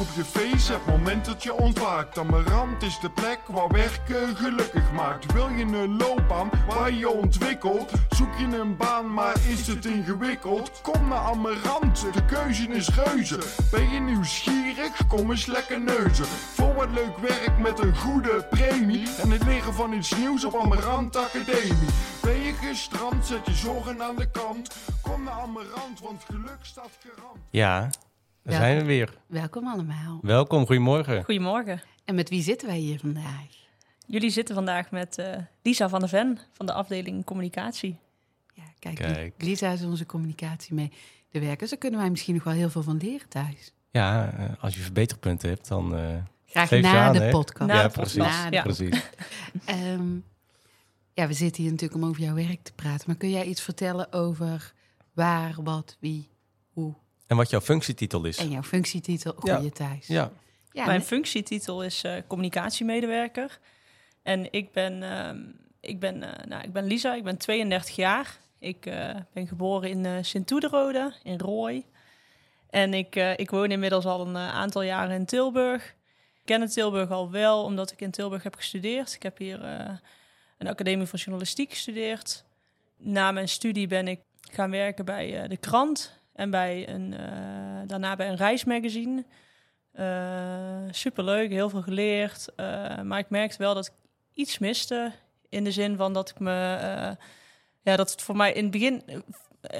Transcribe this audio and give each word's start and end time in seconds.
Op 0.00 0.08
je 0.14 0.24
face, 0.24 0.72
het 0.72 0.86
moment 0.86 1.24
dat 1.24 1.42
je 1.42 1.54
ontwaakt. 1.54 2.18
Amarant 2.18 2.82
is 2.82 2.98
de 3.00 3.10
plek 3.10 3.40
waar 3.46 3.68
werken 3.68 4.36
gelukkig 4.36 4.92
maakt. 4.92 5.32
Wil 5.32 5.48
je 5.48 5.64
een 5.64 5.96
loopbaan 5.96 6.50
waar 6.68 6.92
je 6.92 7.08
ontwikkelt? 7.08 7.92
Zoek 8.10 8.34
je 8.38 8.44
een 8.44 8.76
baan, 8.76 9.14
maar 9.14 9.36
is 9.48 9.66
het 9.66 9.84
ingewikkeld? 9.84 10.80
Kom 10.82 11.08
naar 11.08 11.18
Amarant, 11.18 12.06
de 12.12 12.24
keuze 12.24 12.68
is 12.68 12.88
reuze. 12.88 13.38
Ben 13.70 13.90
je 13.90 14.00
nieuwsgierig? 14.00 15.06
Kom 15.08 15.30
eens 15.30 15.46
lekker 15.46 15.80
neuzen. 15.80 16.26
Voor 16.26 16.74
wat 16.74 16.90
leuk 16.90 17.18
werk 17.18 17.58
met 17.58 17.78
een 17.78 17.96
goede 17.96 18.46
premie. 18.50 19.08
En 19.22 19.30
het 19.30 19.44
leren 19.44 19.74
van 19.74 19.92
iets 19.92 20.16
nieuws 20.16 20.44
op 20.44 20.56
Amarant 20.56 21.16
Academie. 21.16 21.88
Ben 22.22 22.40
je 22.40 22.52
gestrand, 22.52 23.26
zet 23.26 23.46
je 23.46 23.52
zorgen 23.52 24.02
aan 24.02 24.16
de 24.16 24.30
kant. 24.30 24.74
Kom 25.02 25.22
naar 25.22 25.40
Amarant, 25.40 26.00
want 26.02 26.24
geluk 26.24 26.58
staat 26.62 26.98
garant. 27.00 27.38
Ja, 27.50 27.90
daar 28.42 28.60
zijn 28.60 28.78
we 28.78 28.84
weer. 28.84 29.18
Welkom 29.26 29.66
allemaal. 29.66 30.18
Welkom, 30.22 30.66
goedemorgen. 30.66 31.24
Goedemorgen. 31.24 31.82
En 32.04 32.14
met 32.14 32.28
wie 32.28 32.42
zitten 32.42 32.68
wij 32.68 32.78
hier 32.78 32.98
vandaag? 32.98 33.46
Jullie 34.06 34.30
zitten 34.30 34.54
vandaag 34.54 34.90
met 34.90 35.18
eh, 35.18 35.36
Lisa 35.62 35.88
van 35.88 36.00
der 36.00 36.08
Ven 36.08 36.38
van 36.52 36.66
de 36.66 36.72
afdeling 36.72 37.24
communicatie. 37.24 37.98
Ja, 38.54 38.62
kijk, 38.78 38.94
Kijk. 38.94 39.34
Lisa 39.42 39.70
is 39.70 39.84
onze 39.84 40.06
communicatie 40.06 40.74
mee. 40.74 40.92
De 41.30 41.40
werkers, 41.40 41.70
daar 41.70 41.78
kunnen 41.78 42.00
wij 42.00 42.10
misschien 42.10 42.34
nog 42.34 42.44
wel 42.44 42.52
heel 42.52 42.70
veel 42.70 42.82
van 42.82 42.96
leren 42.96 43.28
thuis. 43.28 43.72
Ja, 43.90 44.32
eh, 44.32 44.62
als 44.62 44.74
je 44.74 44.80
verbeterpunten 44.80 45.48
hebt, 45.48 45.68
dan 45.68 45.96
eh, 45.96 46.16
Graag 46.46 46.70
na 46.70 47.06
aan, 47.06 47.12
de 47.12 47.28
podcast. 47.30 47.70
Na 47.70 47.76
ja, 47.76 47.82
de 47.82 47.90
precies. 47.90 48.16
podcast, 48.16 48.42
Na 48.42 48.50
de 48.50 48.56
ja. 48.56 48.62
precies. 48.62 49.02
Ehm, 49.64 50.18
ja, 51.12 51.26
we 51.26 51.32
zitten 51.32 51.62
hier 51.62 51.70
natuurlijk 51.70 52.02
om 52.02 52.08
over 52.08 52.22
jouw 52.22 52.34
werk 52.34 52.62
te 52.62 52.72
praten. 52.72 53.04
Maar 53.06 53.16
kun 53.16 53.30
jij 53.30 53.44
iets 53.44 53.62
vertellen 53.62 54.12
over 54.12 54.72
waar, 55.12 55.54
wat, 55.62 55.96
wie, 56.00 56.28
hoe 56.72 56.94
En 57.30 57.36
wat 57.36 57.50
jouw 57.50 57.60
functietitel 57.60 58.24
is. 58.24 58.36
en 58.36 58.50
jouw 58.50 58.62
functietitel? 58.62 59.34
Ja. 59.44 59.54
Goeie 59.54 59.72
thuis. 59.72 60.06
Ja, 60.06 60.32
ja 60.72 60.86
Mijn 60.86 61.02
functietitel 61.02 61.84
is 61.84 62.04
eh, 62.04 62.12
communicatiemedewerker. 62.26 63.58
En 64.22 64.52
ik 64.52 64.72
ben, 64.72 65.02
ehm, 65.02 65.38
ik, 65.80 66.00
ben, 66.00 66.22
eh, 66.22 66.46
nou, 66.46 66.62
ik 66.62 66.72
ben 66.72 66.84
Lisa, 66.84 67.14
ik 67.14 67.24
ben 67.24 67.36
32 67.36 67.96
jaar. 67.96 68.38
Ik 68.58 68.86
eh, 68.86 69.16
ben 69.32 69.46
geboren 69.46 69.90
in 69.90 70.04
eh 70.06 70.16
Sint-Toederode, 70.20 71.12
in 71.22 71.38
Rooi. 71.38 71.84
En 72.70 72.94
ik, 72.94 73.16
eh, 73.16 73.32
ik 73.36 73.50
woon 73.50 73.70
inmiddels 73.70 74.04
al 74.04 74.26
een 74.26 74.36
aantal 74.36 74.82
jaren 74.82 75.14
in 75.14 75.24
Tilburg. 75.24 75.84
Ik 76.40 76.46
ken 76.46 76.60
het 76.60 76.72
Tilburg 76.72 77.10
al 77.10 77.30
wel, 77.30 77.64
omdat 77.64 77.92
ik 77.92 78.00
in 78.00 78.10
Tilburg 78.10 78.42
heb 78.42 78.54
gestudeerd. 78.54 79.14
Ik 79.14 79.22
heb 79.22 79.38
hier 79.38 79.64
eh, 79.64 79.96
een 80.58 80.68
academie 80.68 81.06
van 81.06 81.18
journalistiek 81.18 81.70
gestudeerd. 81.70 82.44
Na 82.96 83.32
mijn 83.32 83.48
studie 83.48 83.86
ben 83.86 84.08
ik 84.08 84.20
gaan 84.50 84.70
werken 84.70 85.04
bij 85.04 85.42
eh, 85.42 85.48
de 85.48 85.56
krant 85.56 86.19
en 86.32 86.50
bij 86.50 86.88
een, 86.88 87.14
eh, 87.14 87.80
daarna 87.86 88.16
bij 88.16 88.28
een 88.28 88.36
reismagazine. 88.36 89.24
Eh, 89.92 90.82
superleuk, 90.90 91.50
heel 91.50 91.68
veel 91.68 91.82
geleerd. 91.82 92.48
Eh, 92.56 93.00
maar 93.00 93.18
ik 93.18 93.30
merkte 93.30 93.58
wel 93.58 93.74
dat 93.74 93.86
ik 93.86 93.92
iets 94.32 94.58
miste. 94.58 95.12
In 95.48 95.64
de 95.64 95.72
zin 95.72 95.96
van 95.96 96.12
dat 96.12 96.30
ik 96.30 96.38
me. 96.38 96.50
ja, 97.82 97.96
dat 97.96 98.10
het 98.10 98.22
voor 98.22 98.36
mij 98.36 98.52
in 98.52 98.62
het 98.62 98.72
begin. 98.72 99.02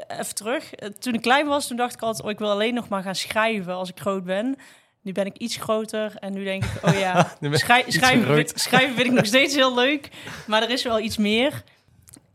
even 0.09 0.35
terug. 0.35 0.71
Toen 0.99 1.15
ik 1.15 1.21
klein 1.21 1.47
was, 1.47 1.67
toen 1.67 1.77
dacht 1.77 1.95
ik 1.95 2.03
altijd: 2.03 2.25
oh, 2.25 2.31
ik 2.31 2.39
wil 2.39 2.51
alleen 2.51 2.75
nog 2.75 2.89
maar 2.89 3.03
gaan 3.03 3.15
schrijven 3.15 3.75
als 3.75 3.89
ik 3.89 4.01
groot 4.01 4.25
ben. 4.25 4.57
Nu 5.03 5.13
ben 5.13 5.27
ik 5.27 5.37
iets 5.37 5.57
groter 5.57 6.17
en 6.17 6.33
nu 6.33 6.45
denk 6.45 6.65
ik: 6.65 6.87
oh 6.87 6.99
ja, 6.99 7.37
schrij- 7.51 7.85
schrijven, 7.87 8.49
schrijven 8.55 8.95
vind 8.95 9.07
ik 9.07 9.13
nog 9.13 9.27
steeds 9.27 9.55
heel 9.55 9.75
leuk. 9.75 10.09
Maar 10.47 10.63
er 10.63 10.71
is 10.71 10.83
wel 10.83 11.01
iets 11.01 11.17
meer. 11.17 11.63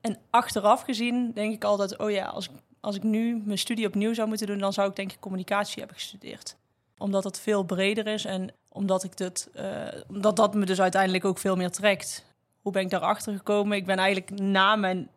En 0.01 0.17
achteraf 0.29 0.81
gezien 0.81 1.31
denk 1.33 1.53
ik 1.53 1.63
altijd: 1.63 1.97
oh 1.97 2.11
ja, 2.11 2.25
als 2.25 2.45
ik, 2.45 2.51
als 2.85 2.95
ik 2.95 3.03
nu 3.03 3.41
mijn 3.45 3.57
studie 3.57 3.87
opnieuw 3.87 4.13
zou 4.13 4.27
moeten 4.27 4.47
doen, 4.47 4.57
dan 4.57 4.73
zou 4.73 4.89
ik 4.89 4.95
denk 4.95 5.11
ik 5.11 5.19
communicatie 5.19 5.77
hebben 5.77 5.95
gestudeerd 5.95 6.55
omdat 6.97 7.23
het 7.23 7.39
veel 7.39 7.63
breder 7.63 8.07
is 8.07 8.25
en 8.25 8.49
omdat 8.69 9.03
ik 9.03 9.17
dit, 9.17 9.49
eh, 9.53 9.87
omdat 10.07 10.35
dat 10.35 10.53
me 10.53 10.65
dus 10.65 10.81
uiteindelijk 10.81 11.25
ook 11.25 11.37
veel 11.37 11.55
meer 11.55 11.71
trekt. 11.71 12.25
Hoe 12.61 12.71
ben 12.71 12.81
ik 12.81 12.89
daarachter 12.89 13.33
gekomen? 13.33 13.77
Ik 13.77 13.85
ben 13.85 13.97
eigenlijk 13.97 14.39
na 14.39 14.75
mijn 14.75 15.09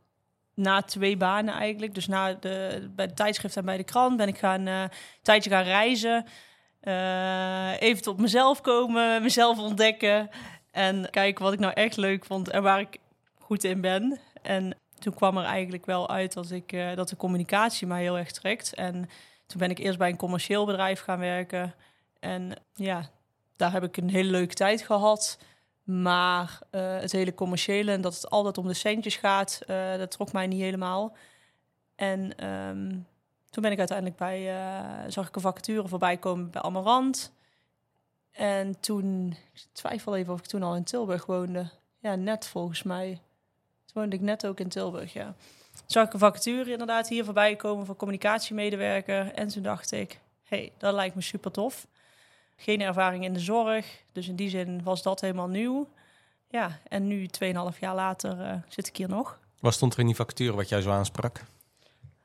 na 0.55 0.83
twee 0.83 1.17
banen 1.17 1.55
eigenlijk, 1.55 1.95
dus 1.95 2.07
na 2.07 2.35
de 2.35 2.89
bij 2.97 3.07
de 3.07 3.15
tijdschrift 3.15 3.57
en 3.57 3.65
bij 3.65 3.77
de 3.77 3.85
krant, 3.85 4.17
ben 4.17 4.29
ik 4.29 4.39
gaan 4.39 4.67
eh, 4.67 4.81
een 4.81 4.91
tijdje 5.23 5.51
gaan 5.51 5.65
reizen, 5.65 6.25
Eh, 6.81 7.81
even 7.81 8.03
tot 8.03 8.21
mezelf 8.21 8.61
komen, 8.61 9.23
mezelf 9.29 9.59
ontdekken 9.59 10.31
en 10.71 11.11
kijken 11.11 11.45
wat 11.45 11.53
ik 11.53 11.59
nou 11.59 11.73
echt 11.73 11.97
leuk 11.97 12.25
vond 12.25 12.49
en 12.49 12.63
waar 12.63 12.81
ik 12.81 12.99
goed 13.39 13.65
in 13.65 13.81
ben. 13.81 14.19
En 14.43 14.77
toen 14.99 15.15
kwam 15.15 15.37
er 15.37 15.45
eigenlijk 15.45 15.87
wel 15.87 16.09
uit 16.09 16.33
dat 16.33 16.51
ik 16.51 16.73
eh, 16.73 16.95
dat 16.95 17.09
de 17.09 17.17
communicatie 17.17 17.87
mij 17.87 18.03
heel 18.03 18.19
erg 18.19 18.31
trekt 18.31 18.75
en 18.75 19.09
toen 19.47 19.59
ben 19.59 19.71
ik 19.71 19.79
eerst 19.79 19.99
bij 19.99 20.09
een 20.09 20.17
commercieel 20.17 20.67
bedrijf 20.67 21.01
gaan 21.01 21.19
werken. 21.19 21.75
En 22.21 22.53
ja, 22.75 23.11
daar 23.57 23.73
heb 23.73 23.83
ik 23.83 23.97
een 23.97 24.11
hele 24.11 24.31
leuke 24.31 24.55
tijd 24.55 24.83
gehad. 24.83 25.39
Maar 25.83 26.59
eh, 26.71 26.99
het 26.99 27.13
hele 27.13 27.35
commerciële 27.35 27.93
en 27.93 28.01
dat 28.01 28.15
het 28.15 28.31
altijd 28.31 28.59
om 28.59 28.67
de 28.67 28.75
centjes 28.75 29.17
gaat, 29.17 29.61
eh, 29.67 29.97
dat 29.97 30.11
trok 30.11 30.33
mij 30.33 30.47
niet 30.47 30.61
helemaal. 30.61 31.17
En 31.95 32.37
ehm, 32.37 32.89
toen 33.51 33.63
ben 33.63 33.73
ik 33.73 33.79
uiteindelijk 33.79 34.19
bij, 34.19 34.53
zag 35.09 35.29
ik 35.29 35.37
een 35.37 35.41
vacature 35.41 35.89
voorbij 35.89 36.17
komen 36.17 36.51
bij 36.51 36.63
Amarant. 36.63 37.33
En 38.31 38.81
toen, 38.81 39.37
ik 39.53 39.67
twijfel 39.73 40.17
even 40.17 40.33
of 40.33 40.39
ik 40.39 40.47
toen 40.47 40.63
al 40.63 40.77
in 40.77 40.85
Tilburg 40.85 41.27
woonde. 41.27 41.71
Ja, 41.99 42.15
net 42.15 42.47
volgens 42.47 42.83
mij. 42.83 43.21
Toen 43.93 44.03
woonde 44.03 44.17
ik 44.17 44.23
net 44.23 44.47
ook 44.47 44.61
in 44.61 44.69
Tilburg, 44.69 45.13
ja 45.13 45.35
zag 45.87 46.07
ik 46.07 46.13
een 46.13 46.19
vacature 46.19 46.71
inderdaad 46.71 47.09
hier 47.09 47.25
voorbij 47.25 47.57
komen 47.57 47.87
voor 47.87 47.97
communicatiemedewerker. 47.97 49.33
En 49.35 49.49
toen 49.49 49.63
dacht 49.63 49.93
ik, 49.93 50.21
hey, 50.45 50.73
dat 50.79 50.95
lijkt 50.95 51.15
me 51.15 51.21
super 51.23 51.51
tof. 51.51 51.87
Geen 52.57 52.81
ervaring 52.81 53.25
in 53.25 53.33
de 53.33 53.41
zorg, 53.41 53.87
dus 54.13 54.29
in 54.29 54.37
die 54.37 54.49
zin 54.49 54.83
was 54.83 55.03
dat 55.03 55.21
helemaal 55.21 55.49
nieuw. 55.49 55.89
Ja, 56.49 56.79
en 56.89 57.07
nu, 57.07 57.27
2,5 57.73 57.79
jaar 57.81 57.95
later, 57.95 58.41
eh, 58.41 58.55
zit 58.69 58.87
ik 58.87 58.97
hier 58.97 59.09
nog. 59.09 59.39
Wat 59.61 59.75
stond 59.75 59.93
er 59.93 59.99
in 59.99 60.07
die 60.07 60.15
vacature 60.15 60.53
wat 60.53 60.69
jij 60.69 60.81
zo 60.81 60.91
aansprak? 60.91 61.41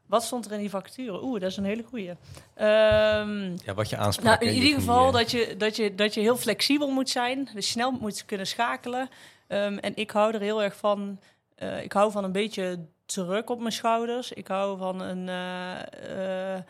Wat 0.06 0.23
stond 0.23 0.46
er 0.46 0.52
in 0.52 0.59
die 0.59 0.69
vacature? 0.69 1.23
Oeh, 1.23 1.40
dat 1.41 1.50
is 1.50 1.57
een 1.57 1.63
hele 1.63 1.84
goeie. 1.84 2.09
Ehm, 2.53 3.57
Ja, 3.66 3.73
wat 3.73 3.90
je 3.90 3.97
aansprak. 3.97 4.40
nou, 4.40 4.52
in 4.52 4.62
ieder 4.62 4.79
geval 4.79 5.07
eh, 5.07 5.13
dat 5.13 5.31
je, 5.31 5.56
dat, 5.57 5.75
je, 5.75 5.96
dat 5.96 6.13
je 6.13 6.19
heel 6.22 6.38
flexibel 6.38 6.90
moet 6.90 7.09
zijn. 7.09 7.50
Dus 7.53 7.69
snel 7.69 7.91
moet 7.91 8.25
kunnen 8.25 8.47
schakelen. 8.47 9.09
Ehm, 9.47 9.78
en 9.78 9.96
ik 9.96 10.12
hou 10.12 10.34
er 10.34 10.41
heel 10.41 10.63
erg 10.63 10.75
van. 10.75 11.19
Eh, 11.56 11.84
ik 11.84 11.94
hou 11.94 12.12
van 12.12 12.24
een 12.24 12.31
beetje 12.31 12.86
druk 13.06 13.50
op 13.50 13.59
mijn 13.59 13.72
schouders. 13.72 14.31
Ik 14.31 14.47
hou 14.47 14.78
van 14.78 15.02
een, 15.02 15.30
eh, 15.30 16.56
eh, 16.56 16.62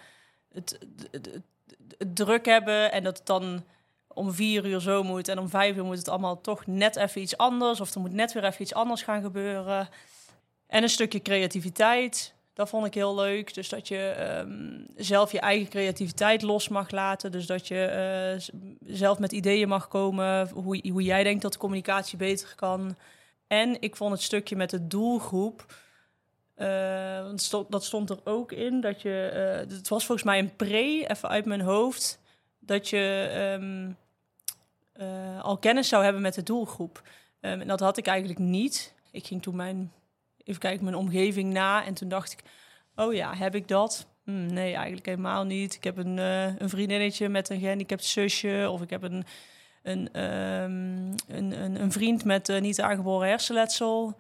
het, 0.54 0.80
het, 1.12 1.42
druk 2.16 2.46
hebben 2.46 2.92
en 2.92 3.04
dat 3.04 3.18
het 3.18 3.28
dan 3.28 3.64
om 4.08 4.34
vier 4.34 4.66
uur 4.66 4.80
zo 4.80 5.04
moet 5.04 5.28
en 5.28 5.40
om 5.40 5.50
vijf 5.50 5.76
uur 5.76 5.86
moet 5.86 5.98
het 5.98 6.10
allemaal 6.10 6.42
toch 6.42 6.66
net 6.66 6.96
even 6.96 7.22
iets 7.22 7.38
anders. 7.38 7.82
Of 7.82 7.94
er 7.94 8.02
moet 8.02 8.14
net 8.14 8.34
weer 8.34 8.44
even 8.44 8.62
iets 8.62 8.74
anders 8.74 9.02
gaan 9.02 9.22
gebeuren. 9.22 9.90
En 10.68 10.84
een 10.84 10.90
stukje 10.90 11.22
creativiteit. 11.22 12.34
Dat 12.54 12.70
vond 12.70 12.86
ik 12.86 12.94
heel 12.94 13.16
leuk. 13.16 13.54
Dus 13.54 13.70
dat 13.70 13.88
je 13.88 14.08
ehm, 14.08 15.04
zelf 15.04 15.32
je 15.32 15.40
eigen 15.40 15.70
creativiteit 15.70 16.42
los 16.42 16.68
mag 16.68 16.92
laten. 16.92 17.32
Dus 17.32 17.46
dat 17.46 17.68
je 17.68 18.38
zelf 18.86 19.20
met 19.20 19.32
ideeën 19.32 19.68
mag 19.68 19.88
komen. 19.88 20.50
Hoe, 20.50 20.90
hoe 20.92 21.04
jij 21.04 21.24
denkt 21.24 21.42
dat 21.42 21.54
de 21.54 21.60
communicatie 21.60 22.18
beter 22.18 22.54
kan. 22.56 22.96
En 23.54 23.82
ik 23.82 23.96
vond 23.96 24.12
het 24.12 24.22
stukje 24.22 24.56
met 24.56 24.70
de 24.70 24.88
doelgroep. 24.88 25.66
eh, 26.56 27.30
dat 27.70 27.84
stond 27.84 28.10
er 28.10 28.20
ook 28.24 28.52
in. 28.52 28.82
Dat 28.82 29.02
je. 29.02 29.30
eh, 29.30 29.76
het 29.78 29.88
was 29.88 30.06
volgens 30.06 30.28
mij 30.28 30.40
een 30.40 30.56
pre, 30.56 31.06
even 31.08 31.30
uit 31.30 31.46
mijn 31.46 31.62
hoofd. 31.62 32.20
Dat 32.60 32.90
je 32.90 33.30
ehm, 33.34 33.92
eh, 34.94 35.44
al 35.44 35.58
kennis 35.58 35.88
zou 35.88 36.04
hebben 36.04 36.22
met 36.22 36.34
de 36.34 36.44
doelgroep. 36.44 37.02
Ehm, 37.40 37.62
en 37.62 37.68
dat 37.68 37.80
had 37.80 37.98
ik 37.98 38.08
eigenlijk 38.08 38.40
niet. 38.40 38.94
Ik 39.12 39.26
ging 39.28 39.42
toen 39.42 39.56
mijn 39.56 39.92
even 40.44 40.60
kijken, 40.62 40.84
mijn 40.84 40.96
omgeving 40.96 41.54
na. 41.54 41.86
En 41.86 41.94
toen 41.94 42.10
dacht 42.10 42.32
ik, 42.32 42.40
oh 42.96 43.14
ja, 43.14 43.36
heb 43.36 43.56
ik 43.56 43.68
dat? 43.68 44.08
Hm, 44.24 44.46
nee, 44.54 44.74
eigenlijk 44.74 45.06
helemaal 45.06 45.44
niet. 45.44 45.74
Ik 45.76 45.84
heb 45.84 45.98
een, 45.98 46.18
een 46.18 46.70
vriendinnetje 46.70 47.30
met 47.30 47.50
een 47.50 47.60
gehandicapt 47.60 48.06
zusje. 48.06 48.70
Of 48.72 48.82
ik 48.82 48.90
heb 48.90 49.04
een, 49.04 49.26
een, 49.84 50.14
ehm, 50.14 51.12
een, 51.38 51.62
een, 51.64 51.82
een 51.82 51.92
vriend 51.92 52.24
met 52.24 52.50
eh, 52.50 52.62
niet 52.62 52.82
aangeboren 52.82 53.28
hersenletsel. 53.28 54.16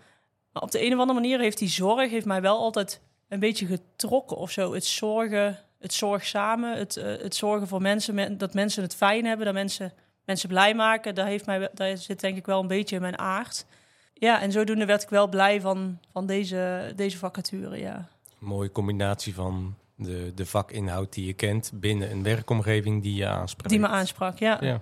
Maar 0.51 0.63
op 0.63 0.71
de 0.71 0.85
een 0.85 0.93
of 0.93 0.99
andere 0.99 1.19
manier 1.19 1.39
heeft 1.39 1.57
die 1.57 1.69
zorg 1.69 2.09
heeft 2.09 2.25
mij 2.25 2.41
wel 2.41 2.57
altijd 2.57 3.01
een 3.29 3.39
beetje 3.39 3.65
getrokken 3.65 4.37
of 4.37 4.51
zo. 4.51 4.73
Het 4.73 4.85
zorgen, 4.85 5.59
het 5.79 5.93
zorgzame, 5.93 6.75
het, 6.75 6.95
uh, 6.95 7.03
het 7.05 7.35
zorgen 7.35 7.67
voor 7.67 7.81
mensen, 7.81 8.37
dat 8.37 8.53
mensen 8.53 8.83
het 8.83 8.95
fijn 8.95 9.25
hebben, 9.25 9.45
dat 9.45 9.55
mensen 9.55 9.93
mensen 10.25 10.49
blij 10.49 10.75
maken. 10.75 11.15
Daar, 11.15 11.27
heeft 11.27 11.45
mij, 11.45 11.69
daar 11.73 11.97
zit 11.97 12.19
denk 12.19 12.37
ik 12.37 12.45
wel 12.45 12.59
een 12.61 12.67
beetje 12.67 12.95
in 12.95 13.01
mijn 13.01 13.17
aard. 13.17 13.65
Ja, 14.13 14.41
en 14.41 14.51
zodoende 14.51 14.85
werd 14.85 15.03
ik 15.03 15.09
wel 15.09 15.27
blij 15.27 15.61
van, 15.61 15.99
van 16.11 16.25
deze, 16.25 16.93
deze 16.95 17.17
vacature, 17.17 17.77
ja. 17.77 18.07
Mooie 18.37 18.71
combinatie 18.71 19.33
van 19.33 19.75
de, 19.95 20.31
de 20.35 20.45
vakinhoud 20.45 21.13
die 21.13 21.25
je 21.25 21.33
kent 21.33 21.71
binnen 21.73 22.11
een 22.11 22.23
werkomgeving 22.23 23.01
die 23.01 23.15
je 23.15 23.27
aanspreekt. 23.27 23.69
Die 23.69 23.79
me 23.79 23.87
aansprak, 23.87 24.39
ja. 24.39 24.57
ja. 24.61 24.81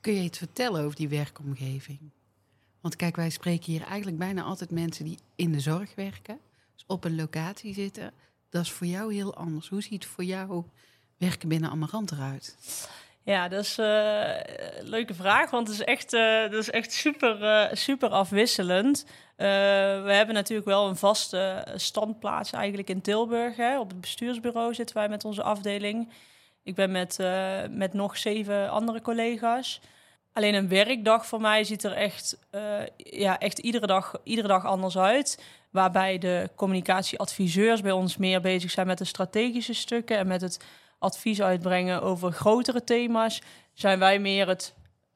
Kun 0.00 0.14
je 0.14 0.22
iets 0.22 0.38
vertellen 0.38 0.84
over 0.84 0.96
die 0.96 1.08
werkomgeving? 1.08 1.98
Want 2.80 2.96
kijk, 2.96 3.16
wij 3.16 3.30
spreken 3.30 3.72
hier 3.72 3.82
eigenlijk 3.82 4.18
bijna 4.18 4.42
altijd 4.42 4.70
mensen 4.70 5.04
die 5.04 5.18
in 5.36 5.52
de 5.52 5.60
zorg 5.60 5.94
werken, 5.94 6.38
dus 6.74 6.84
op 6.86 7.04
een 7.04 7.16
locatie 7.16 7.74
zitten. 7.74 8.12
Dat 8.50 8.62
is 8.62 8.72
voor 8.72 8.86
jou 8.86 9.14
heel 9.14 9.34
anders. 9.34 9.68
Hoe 9.68 9.82
ziet 9.82 10.06
voor 10.06 10.24
jou 10.24 10.64
werken 11.16 11.48
binnen 11.48 11.70
Amarant 11.70 12.12
eruit? 12.12 12.56
Ja, 13.22 13.48
dat 13.48 13.64
is 13.64 13.76
een 13.76 14.88
leuke 14.88 15.14
vraag, 15.14 15.50
want 15.50 15.68
het 15.68 15.76
is 15.76 15.84
echt, 15.84 16.12
uh, 16.12 16.42
dat 16.42 16.52
is 16.60 16.70
echt 16.70 16.92
super, 16.92 17.42
uh, 17.42 17.72
super 17.72 18.08
afwisselend. 18.08 19.04
we 19.36 20.12
hebben 20.12 20.34
natuurlijk 20.34 20.68
wel 20.68 20.88
een 20.88 20.96
vaste 20.96 21.66
standplaats 21.76 22.52
eigenlijk 22.52 22.88
in 22.90 23.00
Tilburg. 23.00 23.56
Hè. 23.56 23.78
Op 23.78 23.88
het 23.88 24.00
bestuursbureau 24.00 24.74
zitten 24.74 24.96
wij 24.96 25.08
met 25.08 25.24
onze 25.24 25.42
afdeling. 25.42 26.12
Ik 26.68 26.74
ben 26.74 26.90
met, 26.90 27.18
met 27.70 27.92
nog 27.92 28.16
zeven 28.16 28.70
andere 28.70 29.00
collega's. 29.00 29.80
Alleen 30.32 30.54
een 30.54 30.68
werkdag 30.68 31.26
voor 31.26 31.40
mij 31.40 31.64
ziet 31.64 31.84
er 31.84 31.92
echt, 31.92 32.38
ja, 32.96 33.38
echt 33.38 33.58
iedere, 33.58 33.86
dag, 33.86 34.14
iedere 34.22 34.48
dag 34.48 34.64
anders 34.64 34.98
uit. 34.98 35.42
Waarbij 35.70 36.18
de 36.18 36.50
communicatieadviseurs 36.54 37.80
bij 37.80 37.92
ons 37.92 38.16
meer 38.16 38.40
bezig 38.40 38.70
zijn 38.70 38.86
met 38.86 38.98
de 38.98 39.04
strategische 39.04 39.72
stukken 39.72 40.18
en 40.18 40.26
met 40.26 40.40
het 40.40 40.64
advies 40.98 41.42
uitbrengen 41.42 42.02
over 42.02 42.32
grotere 42.32 42.84
thema's, 42.84 43.42
zijn 43.72 43.98
wij 43.98 44.18
meer 44.18 44.48
het 44.48 44.74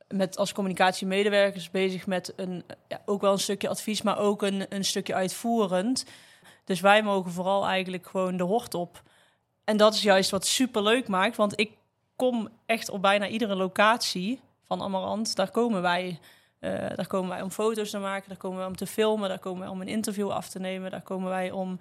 met 0.08 0.37
als 0.38 0.52
communicatiemedewerkers 0.52 1.70
bezig 1.70 2.06
met 2.06 2.32
een, 2.37 2.64
ja, 2.88 3.02
ook 3.04 3.20
wel 3.20 3.32
een 3.32 3.38
stukje 3.38 3.69
advies, 3.69 4.02
maar 4.02 4.19
ook 4.19 4.43
een, 4.43 4.66
een 4.69 4.84
stukje 4.84 5.14
uitvoerend. 5.14 6.04
Dus 6.64 6.81
wij 6.81 7.02
mogen 7.02 7.32
vooral 7.32 7.66
eigenlijk 7.66 8.06
gewoon 8.06 8.37
de 8.37 8.43
hort 8.43 8.75
op. 8.75 9.02
En 9.64 9.76
dat 9.76 9.94
is 9.94 10.03
juist 10.03 10.31
wat 10.31 10.47
super 10.47 10.82
leuk 10.82 11.09
maakt, 11.09 11.37
want 11.37 11.61
ik 11.61 11.70
kom 12.17 12.49
echt 12.67 12.91
op 12.91 13.03
bijna 13.03 13.29
iedere 13.29 13.55
locatie 13.55 14.41
van 14.62 14.82
Amarant. 14.82 15.37
Daar 15.37 15.50
komen 15.50 15.82
wij. 15.82 16.19
Uh, 16.61 16.70
daar 16.70 17.06
komen 17.06 17.29
wij 17.29 17.43
om 17.43 17.50
foto's 17.50 17.91
te 17.91 17.99
maken, 17.99 18.29
daar 18.29 18.38
komen 18.38 18.59
wij 18.59 18.67
om 18.67 18.76
te 18.76 18.87
filmen, 18.87 19.29
daar 19.29 19.38
komen 19.38 19.61
wij 19.61 19.69
om 19.69 19.81
een 19.81 19.88
interview 19.88 20.31
af 20.31 20.49
te 20.49 20.59
nemen, 20.59 20.91
daar 20.91 21.03
komen 21.03 21.29
wij 21.29 21.50
om 21.50 21.79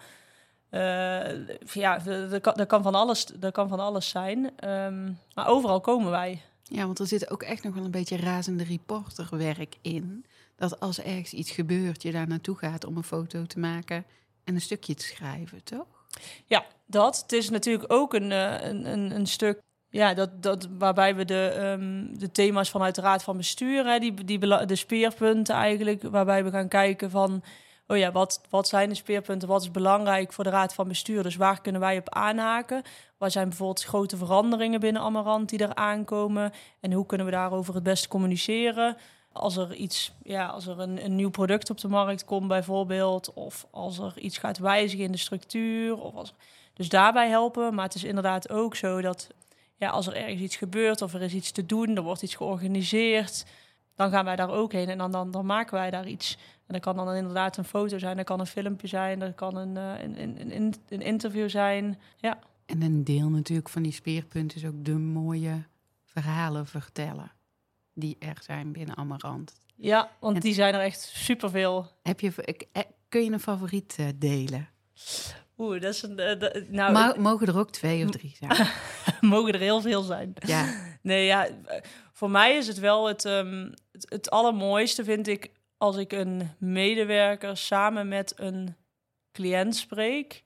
uh, 0.72 1.48
ja, 1.64 2.06
er 2.06 2.66
kan, 2.68 2.84
van 2.84 2.96
alles, 2.96 3.26
er 3.42 3.52
kan 3.52 3.68
van 3.68 3.80
alles 3.80 4.10
zijn. 4.10 4.70
Um, 4.70 5.20
maar 5.34 5.48
overal 5.48 5.82
komen 5.82 6.12
wij. 6.12 6.42
Ja, 6.64 6.86
want 6.86 7.00
er 7.00 7.08
zit 7.08 7.30
ook 7.30 7.44
echt 7.44 7.64
nog 7.64 7.74
wel 7.74 7.84
een 7.84 7.92
beetje 7.92 8.18
razende 8.18 8.64
reporterwerk 8.64 9.76
in. 9.82 10.26
Dat 10.56 10.80
als 10.80 11.00
ergens 11.00 11.34
iets 11.34 11.52
gebeurt, 11.52 12.02
je 12.02 12.12
daar 12.12 12.28
naartoe 12.28 12.58
gaat 12.58 12.86
om 12.86 12.98
een 12.98 13.04
foto 13.04 13.46
te 13.46 13.60
maken 13.60 14.06
en 14.44 14.56
een 14.56 14.62
stukje 14.62 14.94
te 14.94 15.06
schrijven, 15.06 15.64
toch? 15.64 16.01
Ja, 16.46 16.66
dat. 16.86 17.22
Het 17.22 17.32
is 17.32 17.50
natuurlijk 17.50 17.94
ook 17.94 18.14
een, 18.14 18.32
een, 18.32 18.92
een, 18.92 19.16
een 19.16 19.28
stuk 19.28 19.62
ja, 19.90 20.14
dat, 20.14 20.44
dat, 20.44 20.68
waarbij 20.78 21.16
we 21.16 21.26
de, 21.26 21.58
um, 21.60 22.20
de 22.20 22.32
thema's 22.32 22.70
vanuit 22.70 22.96
de 22.96 23.02
Raad 23.02 23.24
van 23.24 23.38
Bestuur, 23.38 23.86
hè, 23.86 24.00
die, 24.00 24.14
die, 24.26 24.66
de 24.66 24.76
speerpunten 24.76 25.56
eigenlijk, 25.56 26.04
waarbij 26.04 26.44
we 26.44 26.52
gaan 26.52 26.68
kijken 26.68 27.10
van 27.10 27.44
oh 27.92 27.98
ja, 27.98 28.12
wat, 28.12 28.42
wat 28.50 28.68
zijn 28.68 28.90
de 28.90 28.96
speerpunten, 28.96 29.48
wat 29.48 29.62
is 29.62 29.72
belangrijk 29.72 30.34
voor 30.34 30.44
de 30.44 30.50
raad 30.50 30.74
van 30.74 30.88
bestuur, 30.88 31.24
dus 31.24 31.36
waar 31.36 31.62
kunnen 31.62 31.82
wij 31.82 31.98
op 31.98 32.10
aanhaken? 32.10 32.82
Waar 33.18 33.32
zijn 33.32 33.48
bijvoorbeeld 33.48 33.84
grote 33.84 34.18
veranderingen 34.18 34.80
binnen 34.80 35.02
Amarant 35.02 35.50
die 35.50 35.60
er 35.60 35.76
aankomen 35.76 36.52
en 36.80 36.92
hoe 36.92 37.06
kunnen 37.06 37.26
we 37.26 37.32
daarover 37.32 37.74
het 37.74 37.84
beste 37.84 38.08
communiceren? 38.08 38.98
Als 39.32 39.58
er 39.58 39.74
iets, 39.74 40.14
ja, 40.24 40.46
als 40.46 40.68
er 40.68 40.80
een, 40.80 41.06
een 41.06 41.16
nieuw 41.16 41.30
product 41.30 41.70
op 41.70 41.80
de 41.80 41.88
markt 41.88 42.26
komt 42.26 42.48
bijvoorbeeld, 42.48 43.34
of 43.34 43.68
als 43.72 44.00
er 44.00 44.20
iets 44.20 44.38
gaat 44.38 44.58
wijzigen 44.58 45.06
in 45.06 45.12
de 45.12 45.18
structuur, 45.18 45.98
of 45.98 46.16
als, 46.16 46.34
dus 46.74 46.90
daarbij 46.90 47.30
helpen. 47.30 47.76
Maar 47.76 47.86
het 47.86 47.96
is 47.96 48.04
inderdaad 48.04 48.50
ook 48.50 48.76
zo 48.76 49.02
dat 49.02 49.30
ja, 49.76 49.90
als 49.90 50.08
er 50.08 50.16
ergens 50.16 50.42
iets 50.42 50.56
gebeurt 50.56 51.02
of 51.02 51.14
er 51.14 51.22
is 51.22 51.34
iets 51.34 51.52
te 51.52 51.66
doen, 51.66 51.96
er 51.96 52.04
wordt 52.04 52.22
iets 52.22 52.36
georganiseerd, 52.36 53.46
dan 53.96 54.10
gaan 54.10 54.26
wij 54.26 54.36
daar 54.36 54.50
ook 54.50 54.72
heen 54.72 54.90
en 54.90 54.98
dan, 54.98 55.12
dan, 55.12 55.32
dan 55.32 55.46
maken 55.46 55.74
wij 55.74 55.90
daar 55.90 56.08
iets. 56.08 56.38
En 56.68 56.74
dat 56.74 56.82
kan 56.82 56.96
dan 56.96 57.16
inderdaad 57.16 57.58
een 57.58 57.66
foto 57.66 57.98
zijn, 57.98 58.18
dat 58.18 58.26
kan 58.26 58.40
een 58.40 58.46
filmpje 58.46 58.88
zijn, 58.88 59.20
dat 59.20 59.36
kan 59.36 59.56
een, 59.56 59.76
uh, 59.76 60.04
een, 60.04 60.22
een, 60.22 60.56
een, 60.56 60.74
een, 60.90 61.02
interview 61.02 61.50
zijn. 61.50 62.00
Ja. 62.18 62.40
En 62.66 62.82
een 62.82 63.04
deel 63.04 63.30
natuurlijk 63.30 63.70
van 63.70 63.82
die 63.82 63.92
speerpunten 63.92 64.58
is 64.58 64.66
ook 64.66 64.86
de 64.86 64.98
mooie 64.98 65.64
verhalen 66.06 66.68
vertellen 66.68 67.32
die 67.94 68.16
er 68.20 68.38
zijn 68.42 68.72
binnen 68.72 68.98
Amarant. 68.98 69.54
Ja, 69.76 70.12
want 70.20 70.42
die 70.42 70.54
zijn 70.54 70.74
er 70.74 70.82
echt 70.82 71.00
superveel. 71.14 71.88
Heb 72.04 72.20
je, 72.20 72.34
eh, 72.72 72.84
kun 73.10 73.24
je 73.24 73.32
een 73.32 73.40
favoriet 73.40 73.98
uh, 74.00 74.08
delen? 74.16 74.70
Oeh, 75.58 75.82
dat 75.82 75.94
is 75.94 76.02
een. 76.02 76.20
Uh, 76.20 76.70
nou, 76.70 77.20
mogen 77.20 77.48
er 77.48 77.58
ook 77.58 77.72
twee 77.72 78.04
of 78.04 78.12
drie 78.12 78.36
zijn? 78.40 78.68
mogen 79.34 79.54
er 79.54 79.60
heel 79.60 79.82
veel 79.82 80.02
zijn. 80.02 80.34
Ja. 80.46 80.66
Nee, 81.02 81.26
ja. 81.26 81.48
Voor 82.14 82.30
mij 82.30 82.58
is 82.58 82.68
het 82.68 82.80
wel 82.80 83.08
het, 83.08 83.26
um, 83.26 83.74
het, 83.92 84.06
het 84.10 84.30
allermooiste, 84.30 85.04
vind 85.04 85.28
ik, 85.28 85.52
als 85.78 85.98
ik 85.98 86.12
een 86.12 86.50
medewerker 86.58 87.58
samen 87.58 88.08
met 88.08 88.34
een 88.36 88.76
cliënt 89.32 89.76
spreek. 89.76 90.44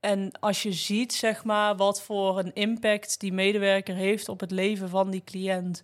En 0.00 0.32
als 0.40 0.62
je 0.62 0.72
ziet, 0.72 1.12
zeg 1.12 1.44
maar, 1.44 1.76
wat 1.76 2.02
voor 2.02 2.38
een 2.38 2.54
impact 2.54 3.20
die 3.20 3.32
medewerker 3.32 3.94
heeft 3.94 4.28
op 4.28 4.40
het 4.40 4.50
leven 4.50 4.88
van 4.88 5.10
die 5.10 5.24
cliënt. 5.24 5.82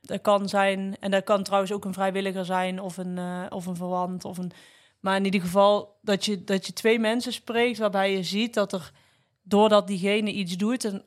Dat 0.00 0.20
kan 0.20 0.48
zijn, 0.48 0.96
en 1.00 1.10
dat 1.10 1.24
kan 1.24 1.42
trouwens 1.42 1.72
ook 1.72 1.84
een 1.84 1.92
vrijwilliger 1.92 2.44
zijn, 2.44 2.80
of 2.80 2.96
een, 2.96 3.16
uh, 3.16 3.46
of 3.48 3.66
een 3.66 3.76
verwant. 3.76 4.24
Of 4.24 4.38
een, 4.38 4.50
maar 5.00 5.16
in 5.16 5.24
ieder 5.24 5.40
geval 5.40 5.98
dat 6.02 6.24
je, 6.24 6.44
dat 6.44 6.66
je 6.66 6.72
twee 6.72 6.98
mensen 6.98 7.32
spreekt 7.32 7.78
waarbij 7.78 8.12
je 8.12 8.22
ziet 8.22 8.54
dat 8.54 8.72
er, 8.72 8.92
doordat 9.42 9.86
diegene 9.86 10.32
iets 10.32 10.56
doet, 10.56 10.84
en 10.84 11.04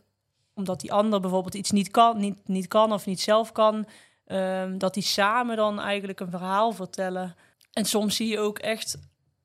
omdat 0.54 0.80
die 0.80 0.94
ander 0.94 1.20
bijvoorbeeld 1.20 1.56
iets 1.56 1.72
niet 1.72 1.92
kan, 1.92 2.20
niet, 2.20 2.48
niet 2.48 2.68
kan 2.68 2.94
of 2.94 3.06
niet 3.06 3.22
zelf 3.22 3.52
kan, 3.52 3.86
Ehm, 4.32 4.78
dat 4.78 4.94
die 4.94 5.04
samen 5.04 5.56
dan 5.56 5.80
eigenlijk 5.80 6.20
een 6.20 6.30
verhaal 6.30 6.72
vertellen. 6.72 7.36
En 7.74 7.86
soms 7.86 8.16
zie 8.16 8.28
je 8.28 8.40
ook 8.40 8.60
echt, 8.60 8.98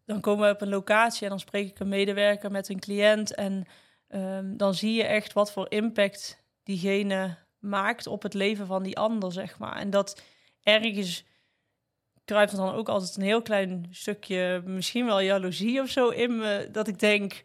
dan 0.04 0.20
komen 0.20 0.46
we 0.46 0.54
op 0.54 0.60
een 0.60 0.68
locatie 0.68 1.22
en 1.22 1.28
dan 1.28 1.40
spreek 1.40 1.68
ik 1.68 1.78
een 1.78 1.88
medewerker 1.88 2.50
met 2.50 2.68
een 2.68 2.80
cliënt. 2.80 3.34
En 3.34 3.64
ehm, 4.08 4.56
dan 4.56 4.74
zie 4.74 4.92
je 4.92 5.04
echt 5.04 5.32
wat 5.32 5.52
voor 5.52 5.70
impact 5.70 6.42
diegene 6.62 7.36
maakt 7.58 8.06
op 8.06 8.22
het 8.22 8.34
leven 8.34 8.66
van 8.66 8.82
die 8.82 8.98
ander, 8.98 9.32
zeg 9.32 9.58
maar. 9.58 9.76
En 9.76 9.90
dat 9.90 10.22
ergens 10.62 11.24
kruipt 12.24 12.56
dan 12.56 12.74
ook 12.74 12.88
altijd 12.88 13.16
een 13.16 13.22
heel 13.22 13.42
klein 13.42 13.86
stukje, 13.90 14.62
misschien 14.64 15.06
wel 15.06 15.20
jaloezie 15.20 15.80
of 15.80 15.88
zo 15.88 16.08
in 16.08 16.36
me, 16.36 16.68
dat 16.72 16.88
ik 16.88 16.98
denk, 16.98 17.44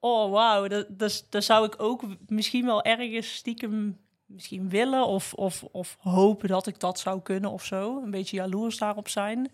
oh 0.00 0.68
dat, 0.68 0.86
dat, 0.98 1.26
dat 1.30 1.44
zou 1.44 1.66
ik 1.66 1.82
ook 1.82 2.02
misschien 2.26 2.64
wel 2.64 2.82
ergens 2.82 3.34
stiekem 3.34 4.04
misschien 4.26 4.68
willen 4.68 5.06
of, 5.06 5.34
of, 5.34 5.64
of 5.64 5.96
hopen 6.00 6.48
dat 6.48 6.66
ik 6.66 6.80
dat 6.80 6.98
zou 6.98 7.20
kunnen 7.20 7.50
of 7.50 7.64
zo. 7.64 8.02
Een 8.02 8.10
beetje 8.10 8.36
jaloers 8.36 8.78
daarop 8.78 9.08
zijn. 9.08 9.52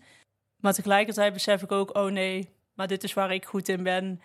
Maar 0.55 0.73
tegelijkertijd 0.73 1.33
besef 1.33 1.61
ik 1.61 1.71
ook, 1.71 1.97
oh 1.97 2.11
nee, 2.11 2.49
maar 2.73 2.87
dit 2.87 3.03
is 3.03 3.13
waar 3.13 3.33
ik 3.33 3.45
goed 3.45 3.69
in 3.69 3.83
ben. 3.83 4.21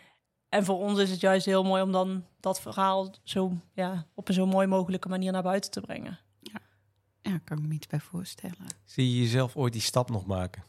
En 0.49 0.65
voor 0.65 0.79
ons 0.79 0.99
is 0.99 1.11
het 1.11 1.21
juist 1.21 1.47
heel 1.47 1.65
mooi 1.65 1.83
om 1.83 1.93
dan 1.93 2.25
dat 2.41 2.61
verhaal 2.61 3.15
zo, 3.23 3.53
ja, 3.73 4.07
op 4.15 4.29
een 4.29 4.35
zo 4.35 4.47
mooi 4.47 4.67
mogelijke 4.67 5.09
manier 5.09 5.33
naar 5.33 5.43
buiten 5.43 5.71
te 5.71 5.81
brengen. 5.81 6.19
Ja, 6.41 6.61
ja 7.23 7.39
kan 7.45 7.59
ik 7.59 7.67
me 7.67 7.75
iets 7.75 7.87
bij 7.87 8.01
voorstellen. 8.01 8.67
Zie 8.85 9.11
je 9.11 9.21
jezelf 9.21 9.57
ooit 9.57 9.73
die 9.73 9.83
stap 9.83 10.11
nog 10.11 10.27
maken? 10.27 10.65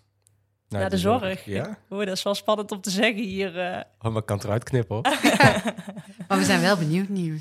ja, 0.67 0.89
de, 0.89 0.97
zorg. 0.97 1.45
Ja? 1.45 1.77
Oeh, 1.89 2.05
dat 2.05 2.17
is 2.17 2.23
wel 2.23 2.35
spannend 2.35 2.71
om 2.71 2.81
te 2.81 2.89
zeggen 2.89 3.23
hier. 3.23 3.55
Uh... 3.55 3.81
Oh, 3.99 4.11
maar 4.11 4.21
ik 4.21 4.25
kan 4.25 4.37
het 4.37 4.45
eruit 4.45 4.63
knippen 4.63 4.95
hoor. 4.95 5.03
maar 6.27 6.37
we 6.37 6.43
zijn 6.43 6.61
wel 6.61 6.77
benieuwd 6.77 7.09
nu. 7.09 7.39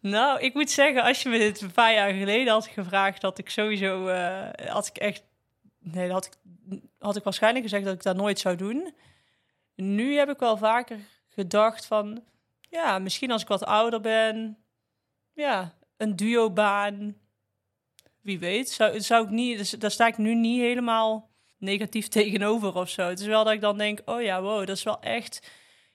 Nou, 0.00 0.40
ik 0.40 0.54
moet 0.54 0.70
zeggen, 0.70 1.02
als 1.02 1.22
je 1.22 1.28
me 1.28 1.38
dit 1.38 1.60
een 1.60 1.72
paar 1.72 1.92
jaar 1.92 2.12
geleden 2.12 2.52
had 2.52 2.66
gevraagd, 2.66 3.22
had 3.22 3.38
ik 3.38 3.50
sowieso, 3.50 4.08
uh, 4.08 4.48
had 4.66 4.86
ik 4.86 4.96
echt, 4.96 5.22
nee, 5.78 6.10
had 6.10 6.26
ik, 6.26 6.32
had 6.98 7.16
ik 7.16 7.24
waarschijnlijk 7.24 7.64
gezegd 7.64 7.84
dat 7.84 7.94
ik 7.94 8.02
dat 8.02 8.16
nooit 8.16 8.38
zou 8.38 8.56
doen. 8.56 8.94
Nu 9.74 10.16
heb 10.16 10.28
ik 10.28 10.38
wel 10.38 10.56
vaker 10.56 10.98
gedacht 11.38 11.86
van, 11.86 12.24
ja, 12.60 12.98
misschien 12.98 13.30
als 13.30 13.42
ik 13.42 13.48
wat 13.48 13.64
ouder 13.64 14.00
ben, 14.00 14.58
ja, 15.32 15.74
een 15.96 16.16
duobaan, 16.16 17.16
wie 18.20 18.38
weet, 18.38 18.70
zou, 18.70 19.00
zou 19.00 19.24
ik 19.24 19.30
niet, 19.30 19.58
dus, 19.58 19.70
daar 19.70 19.90
sta 19.90 20.06
ik 20.06 20.18
nu 20.18 20.34
niet 20.34 20.60
helemaal 20.60 21.30
negatief 21.58 22.08
tegenover 22.18 22.74
of 22.74 22.88
zo. 22.88 23.08
Het 23.08 23.20
is 23.20 23.26
wel 23.26 23.44
dat 23.44 23.52
ik 23.52 23.60
dan 23.60 23.78
denk, 23.78 24.00
oh 24.04 24.22
ja, 24.22 24.42
wow, 24.42 24.58
dat 24.58 24.76
is 24.76 24.82
wel 24.82 25.00
echt... 25.00 25.50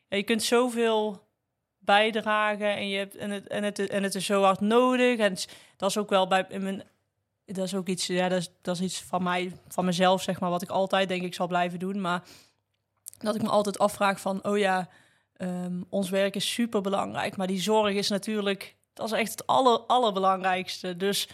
Je 0.08 0.24
kunt 0.24 0.44
zoveel 0.44 1.28
bijdragen 1.80 2.76
en, 2.76 2.88
je 2.88 2.98
hebt, 2.98 3.16
en, 3.16 3.32
het, 3.32 3.48
en, 3.48 3.64
het, 3.64 3.80
en 3.80 4.04
het 4.04 4.16
is 4.16 4.26
zo 4.26 4.44
hard 4.44 4.60
nodig. 4.60 5.20
En 5.20 5.36
dat 5.78 5.90
is 5.90 5.98
ook 5.98 6.10
wel 6.10 6.28
bij 6.28 6.46
in 6.50 6.64
mijn... 6.64 6.84
Dat 7.46 7.66
is 7.66 7.76
ook 7.76 7.88
iets, 7.88 8.08
ja, 8.08 8.30
dat 8.30 8.40
is, 8.40 8.50
dat 8.62 8.76
is 8.76 8.82
iets 8.82 9.02
van 9.02 9.24
mij, 9.24 9.52
van 9.68 9.86
mezelf, 9.86 10.22
zeg 10.22 10.40
maar, 10.40 10.50
wat 10.50 10.62
ik 10.62 10.70
altijd 10.70 11.08
denk 11.08 11.24
ik 11.24 11.34
zal 11.34 11.48
blijven 11.48 11.80
doen. 11.80 12.02
Maar 12.02 12.24
dat 13.18 13.36
ik 13.36 13.42
me 13.42 13.50
altijd 13.50 13.80
afvraag 13.80 14.20
van, 14.20 14.44
oh 14.44 14.58
ja, 14.58 14.90
ehm, 15.44 15.82
ons 15.90 16.10
werk 16.10 16.36
is 16.36 16.54
super 16.54 16.82
belangrijk, 16.82 17.38
maar 17.38 17.48
die 17.48 17.62
zorg 17.62 17.96
is 17.96 18.10
natuurlijk, 18.10 18.76
dat 18.94 19.06
is 19.06 19.20
echt 19.20 19.32
het 19.32 19.48
aller, 19.48 19.80
allerbelangrijkste. 19.80 20.98
Dus 20.98 21.30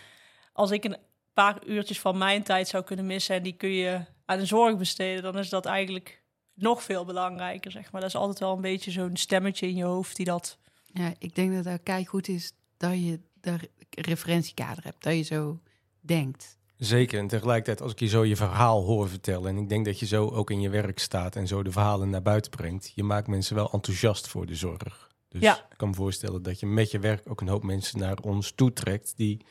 als 0.53 0.71
ik 0.71 0.83
een 0.83 0.97
paar 1.33 1.65
uurtjes 1.65 1.99
van 1.99 2.17
mijn 2.17 2.43
tijd 2.43 2.67
zou 2.67 2.83
kunnen 2.83 3.05
missen 3.05 3.35
en 3.35 3.43
die 3.43 3.53
kun 3.53 3.69
je 3.69 4.05
aan 4.25 4.37
de 4.37 4.45
zorg 4.45 4.77
besteden, 4.77 5.23
dan 5.23 5.37
is 5.37 5.49
dat 5.49 5.65
eigenlijk 5.65 6.23
nog 6.53 6.83
veel 6.83 7.05
belangrijker, 7.05 7.71
zeg 7.71 7.91
maar. 7.91 8.01
Dat 8.01 8.09
is 8.09 8.15
altijd 8.15 8.39
wel 8.39 8.55
een 8.55 8.61
beetje 8.61 8.91
zo'n 8.91 9.17
stemmetje 9.17 9.67
in 9.67 9.75
je 9.75 9.83
hoofd 9.83 10.15
die 10.15 10.25
dat... 10.25 10.57
Ja, 10.85 11.13
ik 11.19 11.35
denk 11.35 11.53
dat 11.53 11.65
het 11.65 11.83
kijk 11.83 12.07
goed 12.07 12.27
is 12.27 12.51
dat 12.77 12.93
je 12.93 13.19
daar 13.41 13.65
referentiekader 13.89 14.83
hebt, 14.83 15.03
dat 15.03 15.13
je 15.13 15.21
zo 15.21 15.59
denkt. 15.99 16.58
Zeker. 16.79 17.19
En 17.19 17.27
tegelijkertijd, 17.27 17.81
als 17.81 17.91
ik 17.91 17.99
je 17.99 18.07
zo 18.07 18.25
je 18.25 18.35
verhaal 18.35 18.83
hoor 18.83 19.09
vertellen, 19.09 19.49
en 19.49 19.57
ik 19.57 19.69
denk 19.69 19.85
dat 19.85 19.99
je 19.99 20.05
zo 20.05 20.27
ook 20.29 20.51
in 20.51 20.61
je 20.61 20.69
werk 20.69 20.99
staat 20.99 21.35
en 21.35 21.47
zo 21.47 21.63
de 21.63 21.71
verhalen 21.71 22.09
naar 22.09 22.21
buiten 22.21 22.51
brengt, 22.51 22.91
je 22.95 23.03
maakt 23.03 23.27
mensen 23.27 23.55
wel 23.55 23.71
enthousiast 23.71 24.27
voor 24.27 24.45
de 24.45 24.55
zorg. 24.55 25.09
Dus 25.29 25.41
Ja. 25.41 25.55
ik 25.55 25.77
kan 25.77 25.89
me 25.89 25.95
voorstellen 25.95 26.43
dat 26.43 26.59
je 26.59 26.65
met 26.65 26.91
je 26.91 26.99
werk 26.99 27.29
ook 27.29 27.41
een 27.41 27.47
hoop 27.47 27.63
mensen 27.63 27.99
naar 27.99 28.17
ons 28.17 28.51
toetrekt 28.51 29.13
die 29.17 29.45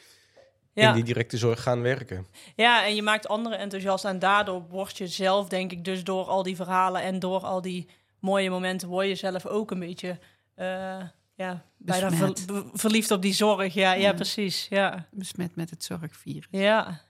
Ja. 0.73 0.89
in 0.89 0.95
die 0.95 1.05
directe 1.05 1.37
zorg 1.39 1.63
gaan 1.63 1.81
werken. 1.83 2.27
Ja, 2.57 2.87
en 2.87 2.95
je 2.95 3.03
maakt 3.03 3.29
anderen 3.29 3.59
enthousiast 3.59 4.05
en 4.05 4.19
daardoor 4.19 4.63
word 4.69 4.99
je 4.99 5.07
zelf, 5.07 5.49
denk 5.49 5.73
ik, 5.73 5.85
dus 5.85 6.05
door 6.05 6.25
al 6.25 6.43
die 6.43 6.57
verhalen 6.57 7.03
en 7.03 7.19
door 7.19 7.41
al 7.41 7.61
die 7.61 7.89
mooie 8.21 8.51
momenten, 8.51 8.89
word 8.89 9.07
je 9.07 9.15
zelf 9.15 9.47
ook 9.47 9.71
een 9.71 9.79
beetje, 9.79 10.19
eh, 10.55 11.01
ja, 11.35 11.65
bijna 11.77 12.11
ver- 12.11 12.65
verliefd 12.73 13.11
op 13.11 13.23
die 13.23 13.33
zorg. 13.35 13.75
Ja, 13.75 13.93
ja. 13.93 14.01
Ja. 14.01 14.13
precies. 14.13 14.67
Ja. 14.71 15.07
Besmet 15.11 15.57
met 15.57 15.71
het 15.71 15.85
zorgvirus. 15.85 16.47
ja, 16.51 17.01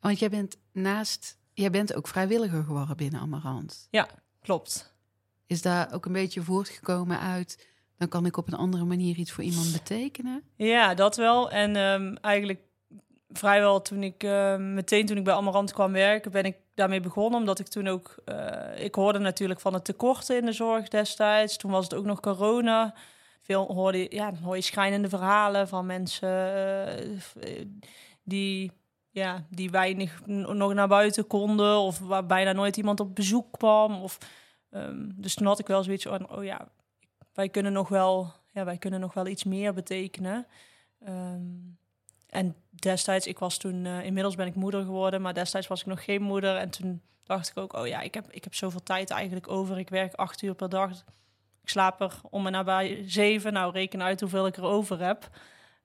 Want 0.00 0.18
jij 0.18 0.28
bent 0.28 0.56
naast, 0.72 1.38
jij 1.52 1.70
bent 1.70 1.94
ook 1.94 2.08
vrijwilliger 2.08 2.64
geworden 2.64 2.96
binnen 2.96 3.20
Amarant. 3.20 3.88
klopt. 4.42 4.96
Is 5.46 5.62
daar 5.62 5.92
ook 5.92 6.06
een 6.06 6.12
beetje 6.12 6.42
voortgekomen 6.42 7.20
uit, 7.20 7.68
dan 7.98 8.08
kan 8.08 8.26
ik 8.26 8.36
op 8.36 8.46
een 8.46 8.58
andere 8.58 8.84
manier 8.84 9.16
iets 9.16 9.32
voor 9.32 9.44
iemand 9.44 9.72
betekenen? 9.72 10.42
Ja, 10.56 10.94
dat 10.94 11.16
wel. 11.16 11.50
En 11.50 11.76
ehm, 11.76 12.14
eigenlijk 12.20 12.60
vrijwel 13.28 13.82
toen 13.82 14.02
ik 14.02 14.22
eh, 14.22 14.56
meteen 14.56 15.06
toen 15.06 15.16
ik 15.16 15.24
bij 15.24 15.34
Amarant 15.34 15.72
kwam 15.72 15.92
werken, 15.92 16.30
ben 16.30 16.44
ik 16.44 16.56
daarmee 16.74 17.00
begonnen. 17.00 17.40
Omdat 17.40 17.58
ik 17.58 17.68
toen 17.68 17.88
ook, 17.88 18.14
eh, 18.24 18.84
ik 18.84 18.94
hoorde 18.94 19.18
natuurlijk 19.18 19.60
van 19.60 19.74
het 19.74 19.84
tekorten 19.84 20.36
in 20.36 20.44
de 20.44 20.52
zorg 20.52 20.88
destijds. 20.88 21.56
Toen 21.56 21.70
was 21.70 21.84
het 21.84 21.94
ook 21.94 22.04
nog 22.04 22.20
corona. 22.20 22.94
Veel 23.42 23.72
hoorde 23.72 24.06
ja, 24.10 24.30
dan 24.30 24.42
hoor 24.42 24.56
je 24.56 24.62
schijnende 24.62 25.08
verhalen 25.08 25.68
van 25.68 25.86
mensen 25.86 26.28
eh, 26.28 27.10
eh, 27.10 27.66
die, 28.22 28.72
ja, 29.18 29.44
die 29.50 29.70
weinig 29.70 30.26
nog 30.26 30.74
naar 30.74 30.88
buiten 30.88 31.26
konden. 31.26 31.78
Of 31.78 31.98
waar 31.98 32.26
bijna 32.26 32.52
nooit 32.52 32.76
iemand 32.76 33.00
op 33.00 33.14
bezoek 33.14 33.52
kwam. 33.52 34.02
Of, 34.02 34.18
ehm, 34.70 35.08
dus 35.14 35.34
toen 35.34 35.46
had 35.46 35.58
ik 35.58 35.66
wel 35.66 35.82
zoiets 35.82 36.04
van, 36.04 36.30
oh 36.30 36.44
ja, 36.44 36.68
wij 37.34 37.48
kunnen 37.48 37.72
nog 37.72 37.88
wel, 37.88 38.32
ja, 38.52 38.64
wij 38.64 38.78
kunnen 38.78 39.00
nog 39.00 39.14
wel 39.14 39.26
iets 39.26 39.44
meer 39.44 39.74
betekenen. 39.74 40.46
Ehm, 41.04 41.42
en 42.28 42.56
destijds, 42.70 43.26
ik 43.26 43.38
was 43.38 43.56
toen, 43.56 43.86
eh, 43.86 44.04
inmiddels 44.04 44.34
ben 44.34 44.46
ik 44.46 44.54
moeder 44.54 44.84
geworden, 44.84 45.22
maar 45.22 45.34
destijds 45.34 45.66
was 45.66 45.80
ik 45.80 45.86
nog 45.86 46.04
geen 46.04 46.22
moeder. 46.22 46.56
En 46.56 46.70
toen 46.70 47.02
dacht 47.24 47.48
ik 47.48 47.56
ook, 47.56 47.72
oh 47.72 47.86
ja, 47.86 48.00
ik 48.00 48.14
heb, 48.14 48.30
ik 48.30 48.44
heb 48.44 48.54
zoveel 48.54 48.82
tijd 48.82 49.10
eigenlijk 49.10 49.48
over. 49.48 49.78
Ik 49.78 49.88
werk 49.88 50.14
acht 50.14 50.42
uur 50.42 50.54
per 50.54 50.68
dag. 50.68 50.90
Ik 51.62 51.68
slaap 51.68 52.00
er 52.00 52.20
om 52.30 52.46
en 52.46 52.52
nabij 52.52 53.04
zeven. 53.06 53.52
Nou, 53.52 53.72
reken 53.72 54.02
uit 54.02 54.20
hoeveel 54.20 54.46
ik 54.46 54.56
er 54.56 54.62
over 54.62 55.04
heb. 55.04 55.28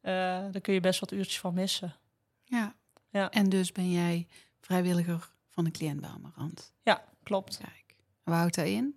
Eh 0.01 0.11
daar 0.51 0.61
kun 0.61 0.73
je 0.73 0.79
best 0.79 0.99
wat 0.99 1.11
uurtjes 1.11 1.39
van 1.39 1.53
missen. 1.53 1.95
Ja. 2.43 2.75
Ja. 3.13 3.29
En 3.29 3.49
dus 3.49 3.71
ben 3.71 3.91
jij 3.91 4.27
vrijwilliger 4.59 5.29
van 5.49 5.63
de 5.63 5.71
cliënt 5.71 6.01
bij 6.01 6.09
Amarant. 6.09 6.73
Ja, 6.83 7.03
klopt. 7.23 7.57
Kijk. 7.57 7.95
Wat 8.23 8.35
houdt 8.35 8.55
dat 8.55 8.65
in? 8.65 8.95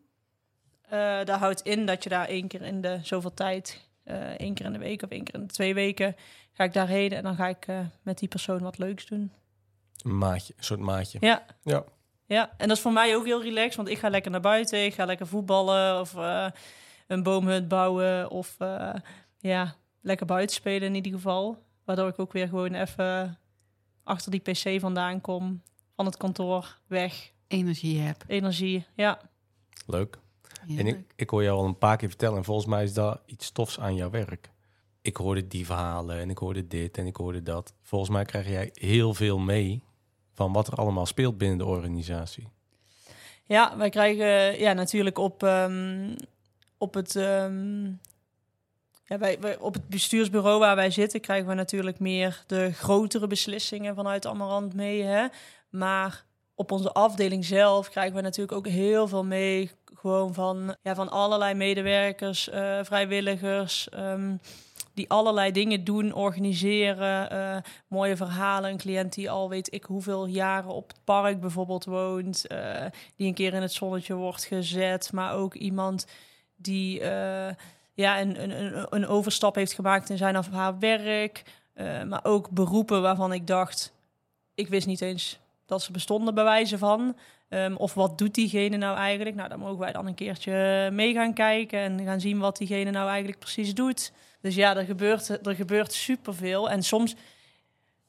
Eh 0.80 1.24
dat 1.24 1.38
houdt 1.38 1.60
in 1.60 1.86
dat 1.86 2.02
je 2.02 2.08
daar 2.08 2.28
één 2.28 2.48
keer 2.48 2.62
in 2.62 2.80
de 2.80 2.98
zoveel 3.02 3.34
tijd, 3.34 3.88
eh 4.02 4.30
één 4.30 4.54
keer 4.54 4.66
in 4.66 4.72
de 4.72 4.78
week 4.78 5.02
of 5.02 5.10
één 5.10 5.24
keer 5.24 5.34
in 5.34 5.46
de 5.46 5.52
twee 5.52 5.74
weken, 5.74 6.16
ga 6.52 6.64
ik 6.64 6.72
daarheen 6.72 7.12
en 7.12 7.22
dan 7.22 7.36
ga 7.36 7.48
ik 7.48 7.66
eh, 7.66 7.80
met 8.02 8.18
die 8.18 8.28
persoon 8.28 8.58
wat 8.58 8.78
leuks 8.78 9.06
doen. 9.06 9.32
Een 10.02 10.18
maatje, 10.18 10.54
een 10.56 10.64
soort 10.64 10.80
maatje. 10.80 11.18
Ja. 11.20 11.44
Ja. 11.62 11.84
Ja, 12.26 12.50
en 12.56 12.68
dat 12.68 12.76
is 12.76 12.82
voor 12.82 12.92
mij 12.92 13.16
ook 13.16 13.24
heel 13.24 13.42
relaxed, 13.42 13.76
want 13.76 13.88
ik 13.88 13.98
ga 13.98 14.08
lekker 14.08 14.30
naar 14.30 14.40
buiten, 14.40 14.84
ik 14.84 14.94
ga 14.94 15.04
lekker 15.04 15.26
voetballen 15.26 16.00
of 16.00 16.14
eh, 16.14 16.46
een 17.06 17.22
boomhut 17.22 17.68
bouwen 17.68 18.30
of 18.30 18.54
eh, 18.58 18.94
ja, 19.38 19.74
lekker 20.00 20.26
buiten 20.26 20.56
spelen 20.56 20.88
in 20.88 20.94
ieder 20.94 21.12
geval. 21.12 21.64
Waardoor 21.84 22.08
ik 22.08 22.18
ook 22.18 22.32
weer 22.32 22.48
gewoon 22.48 22.74
even 22.74 23.38
achter 24.06 24.30
die 24.30 24.40
pc 24.40 24.80
vandaan 24.80 25.20
kom, 25.20 25.62
van 25.96 26.06
het 26.06 26.16
kantoor, 26.16 26.78
weg, 26.86 27.32
Energie 27.48 28.00
heb. 28.00 28.24
energie. 28.26 28.86
Ja, 28.94 29.20
Leuk. 29.86 30.18
En 30.68 30.86
ik, 30.86 30.98
ik 31.16 31.30
hoor 31.30 31.42
jou 31.42 31.58
al 31.58 31.64
een 31.64 31.78
paar 31.78 31.96
keer 31.96 32.08
vertellen 32.08 32.36
en 32.36 32.44
volgens 32.44 32.66
mij 32.66 32.84
is 32.84 32.94
dat 32.94 33.20
iets 33.26 33.50
tofs 33.50 33.80
aan 33.80 33.94
jouw 33.94 34.10
werk. 34.10 34.50
Ik 35.02 35.16
hoorde 35.16 35.46
die 35.46 35.66
verhalen 35.66 36.18
en 36.18 36.30
ik 36.30 36.38
hoorde 36.38 36.66
dit 36.66 36.98
en 36.98 37.06
ik 37.06 37.16
hoorde 37.16 37.42
dat. 37.42 37.74
Volgens 37.82 38.10
mij 38.10 38.24
krijg 38.24 38.48
jij 38.48 38.70
heel 38.74 39.14
veel 39.14 39.38
mee 39.38 39.82
van 40.32 40.52
wat 40.52 40.66
er 40.66 40.74
allemaal 40.74 41.06
speelt 41.06 41.38
binnen 41.38 41.58
de 41.58 41.64
organisatie. 41.64 42.48
Ja, 43.44 43.76
wij 43.76 43.90
krijgen 43.90 44.58
ja, 44.58 44.72
natuurlijk 44.72 45.18
op, 45.18 45.42
ehm, 45.42 46.14
op, 46.78 46.94
het, 46.94 47.16
ehm, 47.16 47.92
ja, 49.06 49.18
wij, 49.18 49.58
op 49.58 49.74
het 49.74 49.88
bestuursbureau 49.88 50.58
waar 50.58 50.76
wij 50.76 50.90
zitten, 50.90 51.20
krijgen 51.20 51.48
we 51.48 51.54
natuurlijk 51.54 51.98
meer 51.98 52.44
de 52.46 52.72
grotere 52.72 53.26
beslissingen 53.26 53.94
vanuit 53.94 54.26
Amarant 54.26 54.74
mee. 54.74 55.02
Hè? 55.02 55.26
Maar 55.70 56.24
op 56.54 56.72
onze 56.72 56.92
afdeling 56.92 57.44
zelf 57.44 57.90
krijgen 57.90 58.14
we 58.14 58.20
natuurlijk 58.20 58.58
ook 58.58 58.68
heel 58.68 59.08
veel 59.08 59.24
mee. 59.24 59.70
Gewoon 59.94 60.34
van, 60.34 60.76
ja, 60.82 60.94
van 60.94 61.10
allerlei 61.10 61.54
medewerkers, 61.54 62.48
eh, 62.48 62.78
vrijwilligers. 62.82 63.88
ehm, 63.88 64.36
die 64.94 65.10
allerlei 65.10 65.52
dingen 65.52 65.84
doen, 65.84 66.12
organiseren, 66.12 67.30
eh, 67.30 67.56
mooie 67.88 68.16
verhalen. 68.16 68.70
Een 68.70 68.76
cliënt 68.76 69.14
die 69.14 69.30
al 69.30 69.48
weet 69.48 69.74
ik 69.74 69.84
hoeveel 69.84 70.26
jaren 70.26 70.70
op 70.70 70.88
het 70.88 71.00
park 71.04 71.40
bijvoorbeeld 71.40 71.84
woont, 71.84 72.46
eh, 72.46 72.84
die 73.16 73.26
een 73.26 73.34
keer 73.34 73.54
in 73.54 73.62
het 73.62 73.72
zonnetje 73.72 74.14
wordt 74.14 74.44
gezet, 74.44 75.12
maar 75.12 75.34
ook 75.34 75.54
iemand 75.54 76.06
die 76.56 77.00
ja, 77.96 78.20
een, 78.20 78.42
een, 78.42 78.86
een, 78.90 79.06
overstap 79.06 79.54
heeft 79.54 79.72
gemaakt 79.72 80.10
in 80.10 80.16
zijn 80.16 80.38
of 80.38 80.50
haar 80.50 80.78
werk, 80.78 81.42
eh, 81.72 82.02
maar 82.02 82.24
ook 82.24 82.50
beroepen 82.50 83.02
waarvan 83.02 83.32
ik 83.32 83.46
dacht, 83.46 83.92
ik 84.54 84.68
wist 84.68 84.86
niet 84.86 85.00
eens 85.00 85.38
dat 85.66 85.82
ze 85.82 85.92
bestonden 85.92 86.34
bij 86.34 86.44
wijze 86.44 86.78
van. 86.78 87.16
Ehm, 87.48 87.74
of 87.74 87.94
wat 87.94 88.18
doet 88.18 88.34
diegene 88.34 88.76
nou 88.76 88.96
eigenlijk? 88.96 89.36
Nou, 89.36 89.48
dan 89.48 89.58
mogen 89.58 89.78
wij 89.78 89.92
dan 89.92 90.06
een 90.06 90.14
keertje 90.14 90.88
mee 90.92 91.14
gaan 91.14 91.32
kijken 91.32 91.78
en 91.78 92.04
gaan 92.04 92.20
zien 92.20 92.38
wat 92.38 92.56
diegene 92.56 92.90
nou 92.90 93.08
eigenlijk 93.08 93.38
precies 93.38 93.74
doet. 93.74 94.12
Dus 94.40 94.54
ja, 94.54 94.76
er 94.76 94.84
gebeurt, 94.84 95.46
er 95.46 95.54
gebeurt 95.54 95.92
superveel. 95.92 96.70
En 96.70 96.82
soms, 96.82 97.14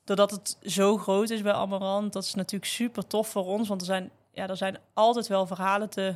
doordat 0.03 0.31
het 0.31 0.57
zo 0.61 0.97
groot 0.97 1.29
is 1.29 1.41
bij 1.41 1.53
Amarant, 1.53 2.13
dat 2.13 2.23
is 2.23 2.33
natuurlijk 2.33 2.71
super 2.71 3.07
tof 3.07 3.27
voor 3.27 3.45
ons. 3.45 3.67
Want 3.67 3.81
er 3.81 3.87
zijn, 3.87 4.11
ja, 4.31 4.47
er 4.47 4.57
zijn 4.57 4.77
altijd 4.93 5.27
wel 5.27 5.47
verhalen 5.47 5.89
te, 5.89 6.15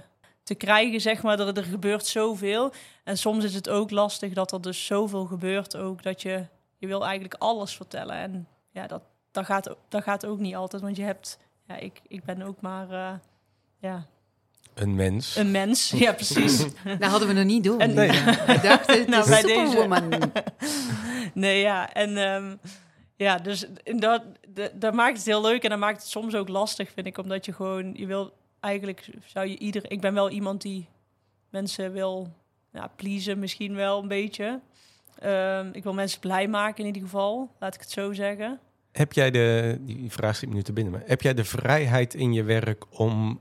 te 0.51 0.57
krijgen, 0.57 1.01
zeg 1.01 1.21
maar. 1.21 1.39
Er, 1.39 1.57
er 1.57 1.63
gebeurt 1.63 2.05
zoveel. 2.05 2.71
En 3.03 3.17
soms 3.17 3.43
is 3.43 3.53
het 3.53 3.69
ook 3.69 3.91
lastig 3.91 4.33
dat 4.33 4.51
er 4.51 4.61
dus 4.61 4.85
zoveel 4.85 5.25
gebeurt 5.25 5.75
ook, 5.77 6.03
dat 6.03 6.21
je, 6.21 6.45
je 6.77 6.87
wil 6.87 7.03
eigenlijk 7.05 7.33
alles 7.41 7.75
vertellen. 7.75 8.15
En 8.15 8.47
ja, 8.71 8.87
dat, 8.87 9.01
dat, 9.31 9.45
gaat, 9.45 9.75
dat 9.89 10.03
gaat 10.03 10.25
ook 10.25 10.39
niet 10.39 10.55
altijd, 10.55 10.81
want 10.81 10.95
je 10.97 11.03
hebt, 11.03 11.37
ja, 11.67 11.75
ik, 11.77 12.01
ik 12.07 12.23
ben 12.23 12.41
ook 12.41 12.61
maar, 12.61 12.89
eh, 12.91 13.13
ja, 13.79 14.05
Een 14.73 14.95
mens. 14.95 15.35
een 15.35 15.51
mens. 15.51 15.89
Ja, 15.91 16.13
precies. 16.13 16.57
Dat 16.99 17.09
hadden 17.09 17.27
we 17.27 17.33
nog 17.33 17.45
niet 17.45 17.63
door. 17.63 17.79
En- 17.79 17.93
Nee. 17.93 18.09
Ik 18.47 18.61
dacht, 18.61 18.87
het 18.87 19.07
Nou, 19.07 19.23
is 19.23 19.29
bij 19.29 19.41
deze. 19.41 19.65
Superwoman. 19.67 20.09
nee, 21.33 21.59
ja. 21.61 21.93
En 21.93 22.17
ehm, 22.17 22.55
ja, 23.15 23.37
dus 23.37 23.65
dat, 23.83 24.23
dat, 24.49 24.71
dat 24.73 24.93
maakt 24.93 25.17
het 25.17 25.25
heel 25.25 25.41
leuk 25.41 25.63
en 25.63 25.69
dat 25.69 25.79
maakt 25.79 26.01
het 26.01 26.09
soms 26.11 26.35
ook 26.35 26.47
lastig, 26.47 26.91
vind 26.91 27.07
ik. 27.07 27.17
Omdat 27.17 27.45
je 27.45 27.53
gewoon, 27.53 27.93
je 27.93 28.05
wil 28.05 28.33
eigenlijk, 28.61 29.09
zou 29.25 29.47
je 29.47 29.57
ieder... 29.57 29.91
Ik 29.91 30.01
ben 30.01 30.13
wel 30.13 30.29
iemand 30.29 30.61
die 30.61 30.87
mensen 31.49 31.91
wil 31.91 32.33
ja, 32.71 32.91
pleasen, 32.95 33.39
misschien 33.39 33.75
wel 33.75 34.01
een 34.01 34.07
beetje. 34.07 34.59
Ehm, 35.19 35.69
ik 35.71 35.83
wil 35.83 35.93
mensen 35.93 36.19
blij 36.19 36.47
maken 36.47 36.79
in 36.79 36.85
ieder 36.85 37.01
geval, 37.01 37.51
laat 37.59 37.73
ik 37.75 37.79
het 37.81 37.91
zo 37.91 38.13
zeggen. 38.13 38.59
Heb 38.91 39.13
jij 39.13 39.31
de, 39.31 39.77
die 39.81 40.11
vraag 40.11 40.35
schiet 40.35 40.49
me 40.49 40.55
nu 40.55 40.63
te 40.63 40.73
binnen, 40.73 40.93
maar 40.93 41.03
heb 41.05 41.21
jij 41.21 41.33
de 41.33 41.45
vrijheid 41.45 42.13
in 42.13 42.33
je 42.33 42.43
werk 42.43 42.99
om 42.99 43.39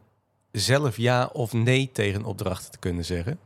zelf 0.53 0.97
ja 0.97 1.31
of 1.33 1.53
nee 1.53 1.91
tegen 1.93 2.25
opdrachten 2.25 2.71
te 2.71 2.79
kunnen 2.79 3.05
zeggen? 3.05 3.39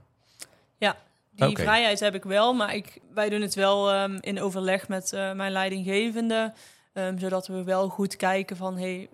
Die 1.34 1.48
Oké. 1.48 1.62
vrijheid 1.62 2.00
heb 2.00 2.14
ik 2.14 2.24
wel, 2.24 2.54
maar 2.54 2.74
ik, 2.74 2.98
wij 3.14 3.28
doen 3.28 3.40
het 3.40 3.54
wel 3.54 3.90
ehm, 3.90 4.18
in 4.20 4.40
overleg 4.40 4.88
met 4.88 5.12
eh, 5.12 5.32
mijn 5.32 5.52
leidinggevende. 5.52 6.52
ehm, 6.92 7.18
zodat 7.18 7.46
we 7.46 7.64
wel 7.64 7.88
goed 7.88 8.16
kijken 8.16 8.56
van 8.56 8.78
hey, 8.78 9.08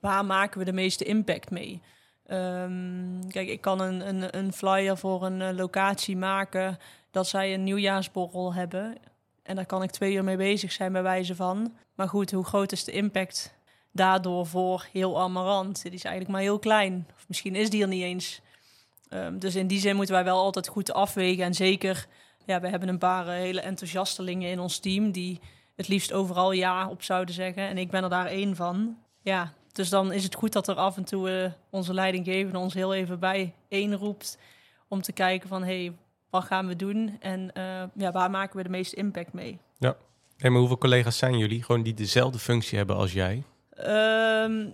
waar 0.00 0.24
maken 0.24 0.58
we 0.58 0.64
de 0.64 0.72
meeste 0.72 1.04
impact 1.04 1.50
mee. 1.50 1.80
Ehm, 2.26 3.28
kijk, 3.28 3.48
ik 3.48 3.60
kan 3.60 3.80
een, 3.80 4.08
een, 4.08 4.38
een 4.38 4.52
flyer 4.52 4.96
voor 4.96 5.24
een 5.24 5.42
eh, 5.42 5.56
locatie 5.56 6.16
maken 6.16 6.78
dat 7.10 7.28
zij 7.28 7.54
een 7.54 7.64
nieuwjaarsborrel 7.64 8.54
hebben. 8.54 8.96
En 9.42 9.56
daar 9.56 9.66
kan 9.66 9.82
ik 9.82 9.90
twee 9.90 10.14
uur 10.14 10.24
mee 10.24 10.36
bezig 10.36 10.72
zijn 10.72 10.92
bij 10.92 11.02
wijze 11.02 11.34
van. 11.34 11.74
Maar 11.94 12.08
goed, 12.08 12.30
hoe 12.30 12.44
groot 12.44 12.72
is 12.72 12.84
de 12.84 12.92
impact 12.92 13.54
daardoor 13.92 14.46
voor 14.46 14.86
heel 14.92 15.20
Amarant? 15.20 15.82
Die 15.82 15.92
is 15.92 16.04
eigenlijk 16.04 16.34
maar 16.34 16.42
heel 16.42 16.58
klein. 16.58 17.06
Of 17.16 17.24
misschien 17.28 17.54
is 17.54 17.70
die 17.70 17.82
er 17.82 17.88
niet 17.88 18.02
eens. 18.02 18.40
Ehm, 19.08 19.38
dus 19.38 19.54
in 19.54 19.66
die 19.66 19.80
zin 19.80 19.96
moeten 19.96 20.14
wij 20.14 20.24
wel 20.24 20.38
altijd 20.38 20.68
goed 20.68 20.92
afwegen. 20.92 21.44
En 21.44 21.54
zeker, 21.54 22.06
ja, 22.46 22.60
we 22.60 22.68
hebben 22.68 22.88
een 22.88 22.98
paar 22.98 23.28
eh, 23.28 23.34
hele 23.34 23.60
enthousiastelingen 23.60 24.50
in 24.50 24.60
ons 24.60 24.78
team 24.78 25.10
die 25.10 25.40
het 25.76 25.88
liefst 25.88 26.12
overal 26.12 26.52
ja 26.52 26.88
op 26.88 27.02
zouden 27.02 27.34
zeggen. 27.34 27.68
En 27.68 27.78
ik 27.78 27.90
ben 27.90 28.02
er 28.02 28.10
daar 28.10 28.26
één 28.26 28.56
van. 28.56 28.96
Ja, 29.22 29.52
dus 29.72 29.88
dan 29.88 30.12
is 30.12 30.24
het 30.24 30.34
goed 30.34 30.52
dat 30.52 30.68
er 30.68 30.74
af 30.74 30.96
en 30.96 31.04
toe 31.04 31.30
uh, 31.30 31.50
onze 31.70 31.94
leidinggevende 31.94 32.58
ons 32.58 32.74
heel 32.74 32.94
even 32.94 33.18
bij 33.18 33.54
roept. 33.90 34.38
Om 34.88 35.02
te 35.02 35.12
kijken 35.12 35.48
van, 35.48 35.62
hé, 35.64 35.84
hey, 35.84 35.92
wat 36.30 36.44
gaan 36.44 36.66
we 36.66 36.76
doen? 36.76 37.16
En 37.20 37.50
uh, 37.56 37.82
ja, 37.94 38.12
waar 38.12 38.30
maken 38.30 38.56
we 38.56 38.62
de 38.62 38.68
meeste 38.68 38.96
impact 38.96 39.32
mee? 39.32 39.58
Ja. 39.78 39.96
Hey, 40.36 40.50
maar 40.50 40.58
hoeveel 40.58 40.78
collega's 40.78 41.18
zijn 41.18 41.38
jullie? 41.38 41.62
Gewoon 41.62 41.82
die 41.82 41.94
dezelfde 41.94 42.38
functie 42.38 42.78
hebben 42.78 42.96
als 42.96 43.12
jij? 43.12 43.42
Um, 43.86 44.72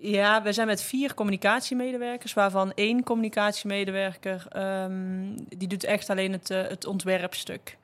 ja, 0.00 0.42
we 0.42 0.52
zijn 0.52 0.66
met 0.66 0.82
vier 0.82 1.14
communicatiemedewerkers, 1.14 2.32
waarvan 2.32 2.72
één 2.74 3.02
communicatiemedewerker 3.02 4.46
um, 4.56 5.34
die 5.48 5.68
doet 5.68 5.84
echt 5.84 6.10
alleen 6.10 6.32
het, 6.32 6.50
uh, 6.50 6.62
het 6.62 6.86
ontwerpstuk. 6.86 7.76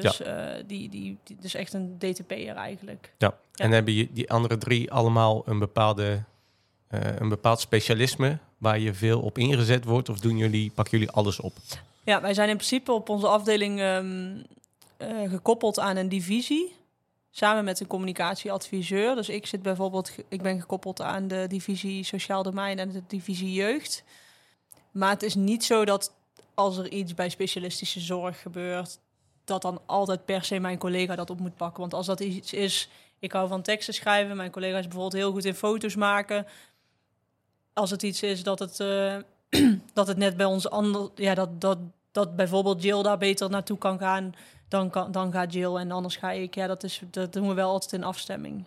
Dus 0.00 0.16
ja. 0.16 0.56
uh, 0.56 0.64
die, 0.66 0.88
die, 0.88 1.18
die, 1.24 1.36
dus 1.40 1.54
echt 1.54 1.72
een 1.72 1.98
DTP'er 1.98 2.54
eigenlijk. 2.54 3.12
Ja. 3.18 3.34
ja. 3.52 3.64
en 3.64 3.70
hebben 3.70 3.94
je 3.94 4.08
die 4.12 4.30
andere 4.30 4.58
drie 4.58 4.92
allemaal 4.92 5.42
een, 5.46 5.58
bepaalde, 5.58 6.22
uh, 6.90 7.00
een 7.18 7.28
bepaald 7.28 7.60
specialisme 7.60 8.38
waar 8.58 8.78
je 8.78 8.94
veel 8.94 9.20
op 9.20 9.38
ingezet 9.38 9.84
wordt? 9.84 10.08
Of 10.08 10.20
doen 10.20 10.36
jullie, 10.36 10.70
pakken 10.74 10.98
jullie 10.98 11.14
alles 11.14 11.40
op? 11.40 11.52
Ja, 12.04 12.20
wij 12.20 12.34
zijn 12.34 12.48
in 12.48 12.56
principe 12.56 12.92
op 12.92 13.08
onze 13.08 13.26
afdeling 13.26 13.80
um, 13.80 14.44
gekoppeld 15.28 15.78
aan 15.78 15.96
een 15.96 16.08
divisie 16.08 16.76
samen 17.30 17.64
met 17.64 17.80
een 17.80 17.86
communicatieadviseur. 17.86 19.14
Dus 19.14 19.28
ik 19.28 19.46
zit 19.46 19.62
bijvoorbeeld, 19.62 20.12
ik 20.28 20.42
ben 20.42 20.60
gekoppeld 20.60 21.00
aan 21.00 21.28
de 21.28 21.44
divisie 21.48 22.04
sociaal 22.04 22.42
domein 22.42 22.78
en 22.78 22.90
de 22.90 23.02
divisie 23.06 23.52
jeugd. 23.52 24.04
Maar 24.90 25.10
het 25.10 25.22
is 25.22 25.34
niet 25.34 25.64
zo 25.64 25.84
dat 25.84 26.12
als 26.54 26.76
er 26.76 26.90
iets 26.90 27.14
bij 27.14 27.28
specialistische 27.28 28.00
zorg 28.00 28.40
gebeurt, 28.40 28.98
dat 29.48 29.62
dan 29.62 29.80
altijd 29.86 30.24
per 30.24 30.44
se 30.44 30.58
mijn 30.58 30.78
collega 30.78 31.14
dat 31.16 31.30
op 31.30 31.40
moet 31.40 31.56
pakken. 31.56 31.80
Want 31.80 31.94
als 31.94 32.06
dat 32.06 32.20
iets 32.20 32.52
is, 32.52 32.88
ik 33.18 33.32
hou 33.32 33.48
van 33.48 33.62
teksten 33.62 33.94
schrijven, 33.94 34.36
mijn 34.36 34.50
collega 34.50 34.78
is 34.78 34.88
bijvoorbeeld 34.88 35.22
heel 35.22 35.32
goed 35.32 35.44
in 35.44 35.54
foto's 35.54 35.96
maken. 35.96 36.46
Als 37.72 37.90
het 37.90 38.02
iets 38.02 38.22
is 38.22 38.42
dat 38.42 38.58
het, 38.58 38.80
uh, 38.80 39.16
dat 39.94 40.06
het 40.06 40.16
net 40.16 40.36
bij 40.36 40.46
ons 40.46 40.70
ander, 40.70 41.10
ja, 41.14 41.34
dat, 41.34 41.60
dat, 41.60 41.78
dat 42.12 42.36
bijvoorbeeld 42.36 42.82
Jill 42.82 43.02
daar 43.02 43.18
beter 43.18 43.50
naartoe 43.50 43.78
kan 43.78 43.98
gaan, 43.98 44.34
dan, 44.68 44.90
kan, 44.90 45.12
dan 45.12 45.32
gaat 45.32 45.52
Jill 45.52 45.76
en 45.76 45.90
anders 45.90 46.16
ga 46.16 46.30
ik. 46.30 46.54
Ja, 46.54 46.66
dat, 46.66 46.84
is, 46.84 47.02
dat 47.10 47.32
doen 47.32 47.48
we 47.48 47.54
wel 47.54 47.70
altijd 47.70 47.92
in 47.92 48.04
afstemming. 48.04 48.64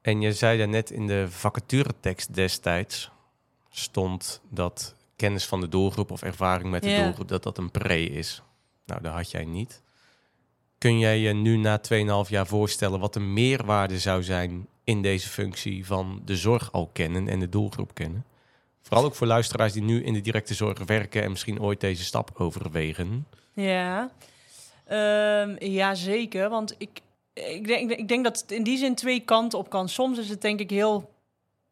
En 0.00 0.20
je 0.20 0.32
zei 0.32 0.58
daar 0.58 0.68
net 0.68 0.90
in 0.90 1.06
de 1.06 1.30
vacaturetekst 1.30 2.34
destijds 2.34 3.10
stond 3.70 4.40
dat 4.48 4.94
kennis 5.16 5.46
van 5.46 5.60
de 5.60 5.68
doelgroep 5.68 6.10
of 6.10 6.22
ervaring 6.22 6.70
met 6.70 6.82
de 6.82 6.96
doelgroep, 6.96 7.28
dat 7.28 7.42
dat 7.42 7.58
een 7.58 7.70
pre 7.70 8.04
is. 8.04 8.42
Nou, 8.86 9.02
dat 9.02 9.12
had 9.12 9.30
jij 9.30 9.44
niet. 9.44 9.82
Kun 10.82 10.98
jij 10.98 11.18
je 11.18 11.32
nu 11.32 11.56
na 11.56 11.80
2,5 12.24 12.28
jaar 12.28 12.46
voorstellen 12.46 13.00
wat 13.00 13.12
de 13.12 13.20
meerwaarde 13.20 13.98
zou 13.98 14.22
zijn 14.22 14.66
in 14.84 15.02
deze 15.02 15.28
functie 15.28 15.86
van 15.86 16.22
de 16.24 16.36
zorg 16.36 16.72
al 16.72 16.90
kennen 16.92 17.28
en 17.28 17.40
de 17.40 17.48
doelgroep 17.48 17.94
kennen? 17.94 18.24
Vooral 18.82 19.04
ook 19.04 19.14
voor 19.14 19.26
luisteraars 19.26 19.72
die 19.72 19.82
nu 19.82 20.04
in 20.04 20.12
de 20.12 20.20
directe 20.20 20.54
zorg 20.54 20.78
werken 20.84 21.22
en 21.22 21.30
misschien 21.30 21.60
ooit 21.60 21.80
deze 21.80 22.04
stap 22.04 22.30
overwegen. 22.34 23.26
Ja, 23.52 24.10
Ehm, 24.92 25.56
ja 25.58 25.94
zeker. 25.94 26.48
Want 26.48 26.74
ik, 26.78 27.00
ik, 27.32 27.66
denk, 27.66 27.90
ik 27.90 28.08
denk 28.08 28.24
dat 28.24 28.40
het 28.40 28.52
in 28.52 28.62
die 28.62 28.78
zin 28.78 28.94
twee 28.94 29.20
kanten 29.20 29.58
op 29.58 29.70
kan. 29.70 29.88
Soms 29.88 30.18
is 30.18 30.28
het 30.28 30.40
denk 30.40 30.60
ik 30.60 30.70
heel 30.70 31.10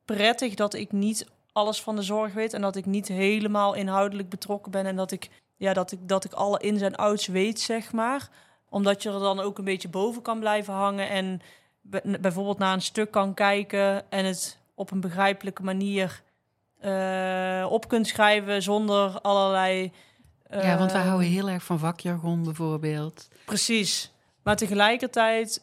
prettig 0.04 0.54
dat 0.54 0.74
ik 0.74 0.92
niet 0.92 1.26
alles 1.52 1.82
van 1.82 1.96
de 1.96 2.02
zorg 2.02 2.32
weet 2.32 2.54
en 2.54 2.60
dat 2.60 2.76
ik 2.76 2.86
niet 2.86 3.08
helemaal 3.08 3.74
inhoudelijk 3.74 4.28
betrokken 4.28 4.70
ben 4.70 4.86
en 4.86 4.96
dat 4.96 5.10
ik, 5.10 5.28
ja, 5.56 5.72
dat 5.72 5.92
ik, 5.92 5.98
dat 6.02 6.24
ik 6.24 6.32
alle 6.32 6.60
ins 6.60 6.80
en 6.80 6.96
outs 6.96 7.26
weet, 7.26 7.60
zeg 7.60 7.92
maar. 7.92 8.28
Omdat 8.70 9.02
je 9.02 9.10
er 9.10 9.18
dan 9.18 9.40
ook 9.40 9.58
een 9.58 9.64
beetje 9.64 9.88
boven 9.88 10.22
kan 10.22 10.38
blijven 10.38 10.74
hangen 10.74 11.08
en 11.08 11.40
bijvoorbeeld 12.20 12.58
naar 12.58 12.72
een 12.72 12.82
stuk 12.82 13.10
kan 13.10 13.34
kijken 13.34 14.10
en 14.10 14.24
het 14.24 14.58
op 14.74 14.90
een 14.90 15.00
begrijpelijke 15.00 15.62
manier 15.62 16.22
eh, 16.78 17.66
op 17.70 17.88
kunt 17.88 18.06
schrijven 18.06 18.62
zonder 18.62 19.20
allerlei. 19.20 19.92
ja, 20.50 20.78
want 20.78 20.92
we 20.92 20.98
eh, 20.98 21.06
houden 21.06 21.28
heel 21.28 21.48
erg 21.48 21.62
van 21.62 21.78
vakjargon 21.78 22.44
bijvoorbeeld. 22.44 23.28
Precies. 23.44 24.12
Maar 24.42 24.56
tegelijkertijd 24.56 25.62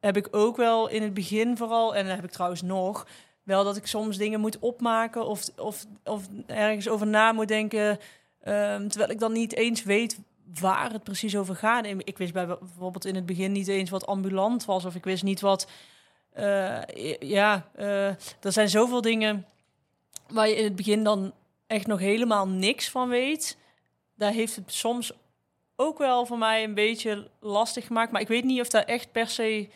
heb 0.00 0.16
ik 0.16 0.28
ook 0.30 0.56
wel 0.56 0.88
in 0.88 1.02
het 1.02 1.14
begin 1.14 1.56
vooral, 1.56 1.94
en 1.94 2.06
dat 2.06 2.14
heb 2.14 2.24
ik 2.24 2.30
trouwens 2.30 2.62
nog, 2.62 3.06
wel 3.42 3.64
dat 3.64 3.76
ik 3.76 3.86
soms 3.86 4.16
dingen 4.16 4.40
moet 4.40 4.58
opmaken 4.58 5.26
of, 5.26 5.48
of, 5.56 5.86
of 6.04 6.28
ergens 6.46 6.88
over 6.88 7.06
na 7.06 7.32
moet 7.32 7.48
denken, 7.48 7.98
ehm, 8.40 8.88
terwijl 8.88 9.10
ik 9.10 9.18
dan 9.18 9.32
niet 9.32 9.54
eens 9.54 9.82
weet 9.82 10.18
waar 10.60 10.92
het 10.92 11.04
precies 11.04 11.36
over 11.36 11.56
gaat. 11.56 11.86
Ik 11.86 12.18
wist 12.18 12.32
bij, 12.32 12.46
bijvoorbeeld 12.46 13.04
in 13.04 13.14
het 13.14 13.26
begin 13.26 13.52
niet 13.52 13.68
eens 13.68 13.90
wat 13.90 14.06
ambulant 14.06 14.64
was, 14.64 14.84
of 14.84 14.94
ik 14.94 15.04
wist 15.04 15.22
niet 15.22 15.40
wat. 15.40 15.68
eh, 16.32 17.18
ja, 17.18 17.68
eh, 17.74 18.06
er 18.40 18.52
zijn 18.52 18.68
zoveel 18.68 19.00
dingen 19.00 19.46
waar 20.28 20.48
je 20.48 20.56
in 20.56 20.64
het 20.64 20.76
begin 20.76 21.04
dan 21.04 21.32
echt 21.66 21.86
nog 21.86 21.98
helemaal 21.98 22.48
niks 22.48 22.90
van 22.90 23.08
weet. 23.08 23.58
Daar 24.14 24.32
heeft 24.32 24.56
het 24.56 24.72
soms 24.72 25.12
ook 25.76 25.98
wel 25.98 26.26
voor 26.26 26.38
mij 26.38 26.64
een 26.64 26.74
beetje 26.74 27.30
lastig 27.40 27.86
gemaakt. 27.86 28.12
Maar 28.12 28.20
ik 28.20 28.28
weet 28.28 28.44
niet 28.44 28.60
of 28.60 28.68
dat 28.68 28.84
echt 28.84 29.12
per 29.12 29.28
se 29.28 29.68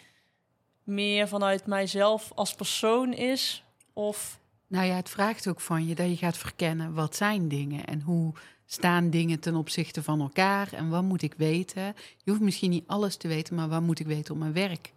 meer 0.82 1.28
vanuit 1.28 1.66
mijzelf 1.66 2.32
als 2.34 2.54
persoon 2.54 3.12
is. 3.12 3.62
Of 3.92 4.38
Nou 4.74 4.86
ja, 4.86 4.94
het 4.94 5.08
vraagt 5.08 5.48
ook 5.48 5.60
van 5.60 5.86
je 5.86 5.94
dat 5.94 6.08
je 6.08 6.16
gaat 6.16 6.36
verkennen 6.36 6.94
wat 6.94 7.16
zijn 7.16 7.48
dingen 7.48 7.84
en 7.84 8.00
hoe 8.00 8.32
staan 8.66 9.10
dingen 9.10 9.40
ten 9.40 9.54
opzichte 9.54 10.02
van 10.02 10.20
elkaar 10.20 10.72
en 10.72 10.88
wat 10.88 11.02
moet 11.02 11.22
ik 11.22 11.34
weten. 11.36 11.82
Je 12.24 12.30
hoeft 12.30 12.40
misschien 12.40 12.70
niet 12.70 12.84
alles 12.86 13.16
te 13.16 13.28
weten, 13.28 13.54
maar 13.54 13.68
wat 13.68 13.82
moet 13.82 13.98
ik 13.98 14.06
weten 14.06 14.34
om 14.34 14.40
mijn 14.40 14.52
werk 14.52 14.92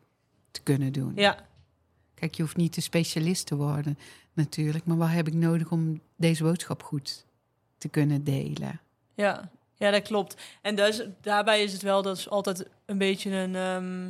te 0.52 0.62
kunnen 0.62 0.94
doen. 0.94 1.12
ja, 1.16 1.46
Kijk, 2.14 2.36
je 2.36 2.42
hoeft 2.42 2.56
niet 2.56 2.76
de 2.76 2.82
specialist 2.82 3.46
te 3.46 3.56
worden 3.56 3.98
natuurlijk, 4.34 4.86
maar 4.86 4.98
wat 4.98 5.10
heb 5.10 5.28
ik 5.28 5.34
nodig 5.34 5.72
om 5.72 6.02
deze 6.16 6.44
boodschap 6.44 6.84
goed 6.84 7.26
te 7.78 7.88
kunnen 7.88 8.24
delen? 8.24 8.80
ja, 9.16 9.50
ja, 9.76 9.92
dat 9.92 10.02
klopt. 10.02 10.42
En 10.62 10.76
dus, 10.76 11.04
daarbij 11.22 11.64
is 11.64 11.74
het 11.74 11.82
wel 11.82 12.02
dat 12.02 12.18
is 12.18 12.30
altijd 12.30 12.70
een 12.86 12.98
beetje 12.98 13.32
een, 13.32 13.56
ehm, 13.56 14.08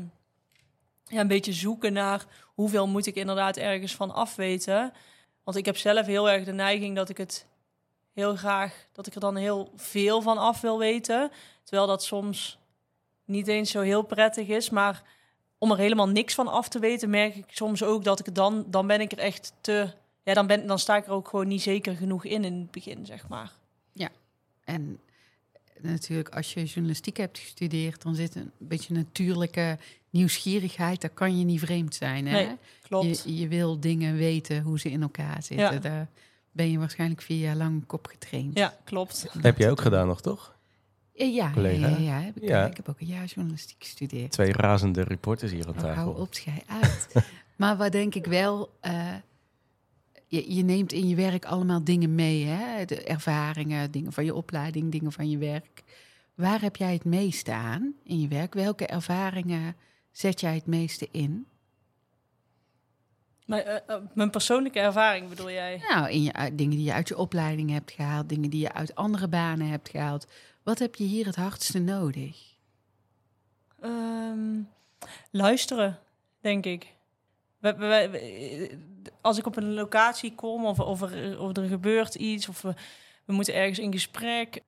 ja, 1.15 1.21
een 1.21 1.27
beetje 1.27 1.53
zoeken 1.53 1.93
naar 1.93 2.25
hoeveel 2.43 2.87
moet 2.87 3.05
ik 3.05 3.15
inderdaad 3.15 3.57
ergens 3.57 3.95
van 3.95 4.13
afweten. 4.13 4.93
Want 5.47 5.59
ik 5.59 5.65
heb 5.65 5.77
zelf 5.77 6.05
heel 6.05 6.29
erg 6.29 6.45
de 6.45 6.51
neiging 6.51 6.95
dat 6.95 7.09
ik 7.09 7.17
het 7.17 7.45
heel 8.13 8.35
graag, 8.35 8.87
dat 8.91 9.07
ik 9.07 9.13
er 9.13 9.19
dan 9.19 9.35
heel 9.35 9.71
veel 9.75 10.21
van 10.21 10.37
af 10.37 10.61
wil 10.61 10.79
weten. 10.79 11.31
Terwijl 11.63 11.87
dat 11.87 12.03
soms 12.03 12.57
niet 13.25 13.47
eens 13.47 13.71
zo 13.71 13.81
heel 13.81 14.01
prettig 14.01 14.47
is. 14.47 14.69
Maar 14.69 15.03
om 15.57 15.71
er 15.71 15.77
helemaal 15.77 16.09
niks 16.09 16.33
van 16.33 16.47
af 16.47 16.69
te 16.69 16.79
weten, 16.79 17.09
merk 17.09 17.35
ik 17.35 17.45
soms 17.47 17.83
ook 17.83 18.03
dat 18.03 18.27
ik 18.27 18.35
dan, 18.35 18.65
dan 18.67 18.87
ben 18.87 19.01
ik 19.01 19.11
er 19.11 19.17
echt 19.17 19.53
te, 19.61 19.93
ja, 20.23 20.33
dan, 20.33 20.47
ben, 20.47 20.67
dan 20.67 20.79
sta 20.79 20.95
ik 20.97 21.05
er 21.05 21.11
ook 21.11 21.27
gewoon 21.27 21.47
niet 21.47 21.61
zeker 21.61 21.95
genoeg 21.95 22.25
in 22.25 22.43
in 22.43 22.53
het 22.53 22.71
begin, 22.71 23.05
zeg 23.05 23.27
maar. 23.27 23.51
En 24.63 24.99
natuurlijk, 25.81 26.29
als 26.29 26.53
je 26.53 26.63
journalistiek 26.63 27.17
hebt 27.17 27.39
gestudeerd, 27.39 28.01
dan 28.01 28.15
zit 28.15 28.35
een 28.35 28.51
beetje 28.57 28.93
natuurlijke 28.93 29.77
nieuwsgierigheid. 30.17 31.01
Dat 31.01 31.13
kan 31.13 31.39
je 31.39 31.45
niet 31.45 31.59
vreemd 31.59 31.95
zijn. 31.95 32.27
Hè? 32.27 32.31
Nee, 32.31 32.55
Klopt. 32.81 33.23
Je, 33.25 33.37
je 33.37 33.47
wil 33.47 33.79
dingen 33.79 34.15
weten 34.15 34.61
hoe 34.61 34.79
ze 34.79 34.91
in 34.91 35.01
elkaar 35.01 35.43
zitten. 35.43 35.73
Ja. 35.73 35.79
Daar 35.79 36.07
ben 36.51 36.71
je 36.71 36.77
waarschijnlijk 36.77 37.21
vier 37.21 37.39
jaar 37.39 37.55
lang 37.55 37.83
op 37.87 38.07
getraind. 38.07 38.57
Ja, 38.57 38.77
klopt. 38.83 39.27
Heb 39.41 39.57
je 39.57 39.69
ook 39.69 39.81
gedaan 39.81 40.07
nog, 40.07 40.21
toch? 40.21 40.55
Ja, 41.13 41.25
ja, 41.25 41.51
Collega? 41.51 41.87
ja, 41.87 41.97
ja, 41.97 42.19
heb 42.19 42.35
ik, 42.37 42.43
Ja. 42.47 42.65
ik 42.65 42.77
heb 42.77 42.89
ook 42.89 42.99
een 42.99 43.07
jaar 43.07 43.25
journalistiek 43.25 43.83
gestudeerd. 43.83 44.31
Twee 44.31 44.51
razende 44.51 45.01
reporters 45.03 45.51
hier 45.51 45.67
aan 45.67 45.73
hou 45.75 45.93
tafel. 45.95 46.11
op, 46.13 46.33
schij 46.33 46.63
uit. 46.67 47.07
maar 47.55 47.77
wat 47.77 47.91
denk 47.91 48.15
ik 48.15 48.25
wel... 48.25 48.69
eh, 48.81 49.13
je, 50.27 50.55
je 50.55 50.63
neemt 50.63 50.91
in 50.93 51.07
je 51.07 51.15
werk 51.15 51.45
allemaal 51.45 51.83
dingen 51.83 52.15
mee. 52.15 52.45
Hè? 52.45 52.85
De 52.85 53.03
ervaringen, 53.03 53.91
dingen 53.91 54.13
van 54.13 54.25
je 54.25 54.33
opleiding, 54.35 54.91
dingen 54.91 55.11
van 55.11 55.29
je 55.29 55.37
werk. 55.37 55.83
Waar 56.35 56.61
heb 56.61 56.75
jij 56.75 56.93
het 56.93 57.05
meeste 57.05 57.51
aan 57.53 57.93
in 58.03 58.19
je 58.21 58.27
werk? 58.27 58.53
Welke 58.53 58.85
ervaringen 58.87 59.75
zet 60.17 60.39
jij 60.39 60.53
het 60.53 60.65
meeste 60.65 61.07
in? 61.11 61.47
Maar, 63.45 63.59
eh, 63.59 63.95
eh, 63.95 64.01
mijn 64.13 64.29
persoonlijke 64.29 64.79
ervaring 64.79 65.29
bedoel 65.29 65.51
jij? 65.51 65.83
Nou, 65.89 66.09
in 66.09 66.23
je, 66.23 66.31
dingen 66.53 66.77
die 66.77 66.85
je 66.85 66.93
uit 66.93 67.07
je 67.07 67.17
opleiding 67.17 67.69
hebt 67.71 67.91
gehaald, 67.91 68.29
dingen 68.29 68.49
die 68.49 68.61
je 68.61 68.73
uit 68.73 68.95
andere 68.95 69.27
banen 69.27 69.67
hebt 69.67 69.89
gehaald. 69.89 70.27
Wat 70.63 70.79
heb 70.79 70.95
je 70.95 71.03
hier 71.03 71.25
het 71.25 71.35
hardste 71.35 71.79
nodig? 71.79 72.55
Ehm, 73.81 74.61
luisteren, 75.31 75.99
denk 76.41 76.65
ik. 76.65 76.93
We- 77.59 77.75
we- 77.75 77.87
we- 77.87 78.09
we- 78.09 78.77
als 79.21 79.37
ik 79.37 79.45
op 79.45 79.55
een 79.57 79.73
locatie 79.73 80.35
kom 80.35 80.65
of, 80.65 80.79
of, 80.79 81.01
er, 81.01 81.39
of 81.39 81.57
er 81.57 81.67
gebeurt 81.67 82.15
iets 82.15 82.47
of 82.49 82.61
we, 82.61 82.73
we 83.25 83.33
moeten 83.33 83.53
ergens 83.53 83.79
in 83.79 83.91
gesprek. 83.91 84.61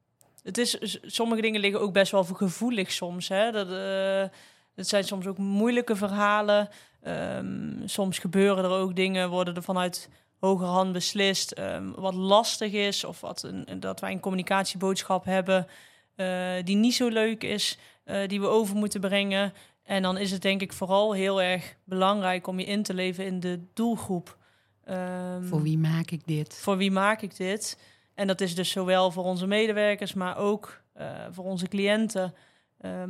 Het 0.44 0.58
is, 0.58 1.00
sommige 1.02 1.42
dingen 1.42 1.62
liggen 1.62 1.82
ook 1.82 1.94
best 1.94 2.12
wel 2.12 2.24
gevoelig 2.24 2.92
soms. 2.92 3.28
Hè? 3.28 3.52
Dat, 3.52 3.68
eh, 3.72 4.38
het 4.76 4.88
zijn 4.88 5.04
soms 5.04 5.28
ook 5.28 5.38
moeilijke 5.38 5.96
verhalen. 5.96 6.70
Ehm, 7.02 7.88
soms 7.88 8.20
gebeuren 8.20 8.64
er 8.64 8.72
ook 8.72 8.96
dingen, 8.96 9.30
worden 9.30 9.56
er 9.56 9.64
vanuit 9.64 10.10
hogerhand 10.40 10.92
beslist, 10.94 11.52
ehm, 11.52 11.92
wat 11.92 12.14
lastig 12.14 12.72
is, 12.72 13.04
of 13.04 13.22
wat 13.22 13.44
een, 13.44 13.80
dat 13.80 14.00
wij 14.00 14.12
een 14.12 14.20
communicatieboodschap 14.20 15.26
hebben 15.26 15.68
eh, 16.16 16.54
die 16.64 16.76
niet 16.76 16.94
zo 16.94 17.08
leuk 17.08 17.44
is, 17.44 17.78
eh, 18.04 18.28
die 18.28 18.42
we 18.42 18.48
over 18.48 18.76
moeten 18.76 19.00
brengen. 19.00 19.54
En 19.84 20.02
dan 20.02 20.18
is 20.18 20.32
het 20.32 20.42
denk 20.42 20.62
ik 20.62 20.74
vooral 20.74 21.14
heel 21.14 21.42
erg 21.42 21.76
belangrijk 21.84 22.48
om 22.48 22.60
je 22.60 22.66
in 22.66 22.84
te 22.84 22.94
leven 22.94 23.26
in 23.26 23.40
de 23.40 23.60
doelgroep. 23.74 24.38
Ehm, 24.84 25.44
Voor 25.44 25.62
wie 25.62 25.78
maak 25.78 26.12
ik 26.12 26.22
dit? 26.26 26.56
voor 26.62 26.78
wie 26.78 26.92
maak 26.92 27.22
ik 27.22 27.38
dit? 27.38 27.80
En 28.14 28.28
dat 28.28 28.42
is 28.42 28.56
dus 28.56 28.70
zowel 28.70 29.12
voor 29.12 29.24
onze 29.24 29.48
medewerkers, 29.48 30.14
maar 30.14 30.38
ook 30.38 30.82
eh, 30.94 31.08
voor 31.32 31.46
onze 31.46 31.68
cliënten. 31.68 32.34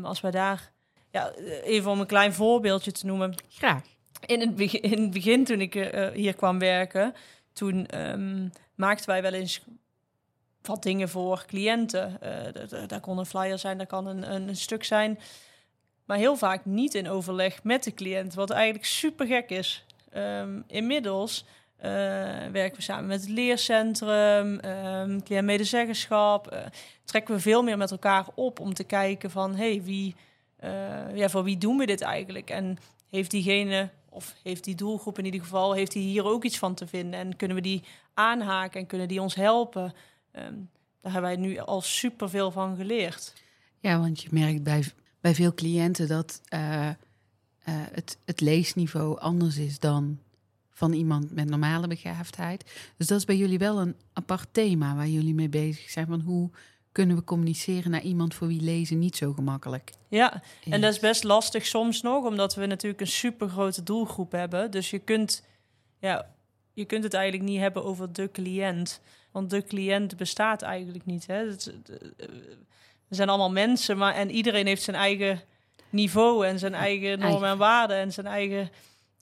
Als 0.04 0.22
wij 0.22 0.32
daar, 0.32 0.72
ja, 1.12 1.32
even 1.64 1.92
om 1.92 2.00
een 2.00 2.06
klein 2.06 2.34
voorbeeldje 2.34 2.92
te 2.92 3.06
noemen. 3.06 3.36
Graag. 3.50 3.82
In 4.26 4.40
het 4.40 4.56
begin, 4.56 4.82
in 4.82 5.02
het 5.02 5.12
begin 5.12 5.44
toen 5.44 5.62
ik 5.62 5.76
eh, 5.76 6.08
hier 6.08 6.36
kwam 6.36 6.60
werken, 6.60 7.14
toen 7.54 7.86
ehm, 7.86 8.48
maakten 8.76 9.10
wij 9.10 9.22
wel 9.22 9.34
eens 9.34 9.62
wat 10.62 10.84
dingen 10.84 11.10
voor 11.10 11.44
cliënten. 11.48 12.22
Eh, 12.22 12.88
daar 12.88 13.00
kon 13.00 13.18
een 13.18 13.26
flyer 13.26 13.60
zijn, 13.60 13.78
daar 13.78 13.88
kan 13.88 14.08
een, 14.08 14.34
een, 14.34 14.48
een 14.48 14.56
stuk 14.56 14.84
zijn. 14.84 15.20
Maar 16.06 16.18
heel 16.18 16.36
vaak 16.36 16.66
niet 16.66 16.94
in 16.94 17.10
overleg 17.10 17.64
met 17.64 17.84
de 17.84 17.94
cliënt, 17.94 18.34
wat 18.34 18.50
eigenlijk 18.50 18.86
super 18.86 19.26
gek 19.28 19.50
is. 19.50 19.86
Ehm, 20.12 20.62
inmiddels 20.68 21.46
eh, 21.78 21.92
werken 22.52 22.76
we 22.76 22.82
samen 22.82 23.08
met 23.08 23.22
het 23.22 23.30
leercentrum, 23.30 24.60
um, 24.66 25.24
cliëntmedezeggenschap. 25.24 26.48
eh, 26.48 26.66
trekken 27.04 27.36
we 27.36 27.42
veel 27.42 27.64
meer 27.64 27.78
met 27.78 27.92
elkaar 27.92 28.26
op 28.36 28.60
om 28.60 28.74
te 28.74 28.84
kijken 28.84 29.32
van... 29.32 29.56
hey, 29.56 29.82
wie, 29.84 30.16
eh, 30.60 31.16
ja, 31.16 31.30
voor 31.30 31.44
wie 31.44 31.58
doen 31.58 31.78
we 31.78 31.86
dit 31.86 32.02
eigenlijk? 32.02 32.50
En 32.50 32.78
heeft 33.10 33.32
diegene, 33.32 33.90
of 34.10 34.36
heeft 34.44 34.64
die 34.64 34.76
doelgroep 34.76 35.18
in 35.18 35.26
ieder 35.26 35.40
geval... 35.40 35.74
heeft 35.74 35.92
die 35.92 36.04
hier 36.04 36.26
ook 36.26 36.44
iets 36.44 36.58
van 36.58 36.74
te 36.74 36.88
vinden? 36.88 37.20
En 37.20 37.36
kunnen 37.36 37.58
we 37.58 37.64
die 37.64 37.84
aanhaken 38.14 38.80
en 38.80 38.88
kunnen 38.88 39.08
die 39.08 39.22
ons 39.22 39.36
helpen? 39.36 39.94
Ehm, 40.32 40.54
daar 41.02 41.12
hebben 41.12 41.32
wij 41.32 41.40
nu 41.40 41.58
al 41.58 41.82
superveel 41.82 42.52
van 42.52 42.76
geleerd. 42.76 43.34
Ja, 43.80 44.00
want 44.00 44.22
je 44.22 44.28
merkt 44.32 44.64
bij, 44.64 44.84
bij 45.22 45.36
veel 45.36 45.54
cliënten 45.54 46.08
dat 46.08 46.42
eh, 46.48 46.88
eh, 46.90 46.96
het, 47.66 48.18
het 48.26 48.42
leesniveau 48.42 49.20
anders 49.20 49.58
is 49.58 49.80
dan 49.80 50.20
van 50.70 50.94
iemand 50.94 51.32
met 51.32 51.50
normale 51.50 51.88
begaafdheid. 51.88 52.92
Dus 52.98 53.08
dat 53.08 53.18
is 53.18 53.26
bij 53.26 53.38
jullie 53.38 53.58
wel 53.58 53.80
een 53.80 53.96
apart 54.14 54.48
thema 54.52 54.96
waar 54.96 55.08
jullie 55.08 55.34
mee 55.34 55.50
bezig 55.50 55.90
zijn. 55.90 56.08
Van 56.08 56.22
hoe 56.22 56.50
kunnen 57.00 57.18
we 57.18 57.24
communiceren 57.24 57.92
naar 57.92 58.02
iemand 58.02 58.34
voor 58.34 58.48
wie 58.48 58.62
lezen 58.62 59.00
niet 59.00 59.16
zo 59.16 59.34
gemakkelijk 59.34 59.92
Ja, 60.08 60.42
is. 60.64 60.72
En 60.72 60.82
dat 60.82 60.94
is 60.94 61.00
best 61.00 61.24
lastig 61.24 61.66
soms 61.66 62.02
nog, 62.02 62.26
omdat 62.26 62.56
we 62.56 62.66
natuurlijk 62.66 63.02
een 63.02 63.08
super 63.08 63.50
grote 63.50 63.84
doelgroep 63.84 64.32
hebben. 64.32 64.72
Dus 64.72 64.90
je 64.90 65.00
kunt, 65.00 65.44
ja, 66.00 66.30
je 66.74 66.86
kunt 66.86 67.04
het 67.04 67.14
eigenlijk 67.14 67.50
niet 67.50 67.60
hebben 67.60 67.84
over 67.84 68.14
de 68.14 68.32
cliënt. 68.32 69.02
Want 69.32 69.50
de 69.50 69.64
cliënt 69.64 70.18
bestaat 70.18 70.62
eigenlijk 70.62 71.06
niet. 71.06 71.28
Hè? 71.28 71.48
Er 73.08 73.16
zijn 73.16 73.30
allemaal 73.30 73.52
mensen, 73.52 73.98
maar 73.98 74.16
en 74.16 74.32
iedereen 74.32 74.68
heeft 74.68 74.84
zijn 74.84 74.96
eigen 74.96 75.42
niveau 75.90 76.48
en 76.48 76.60
zijn 76.60 76.74
eigen 76.74 77.20
normen 77.20 77.50
en 77.50 77.58
waarden 77.58 77.98
en 77.98 78.14
zijn 78.14 78.28
eigen 78.28 78.70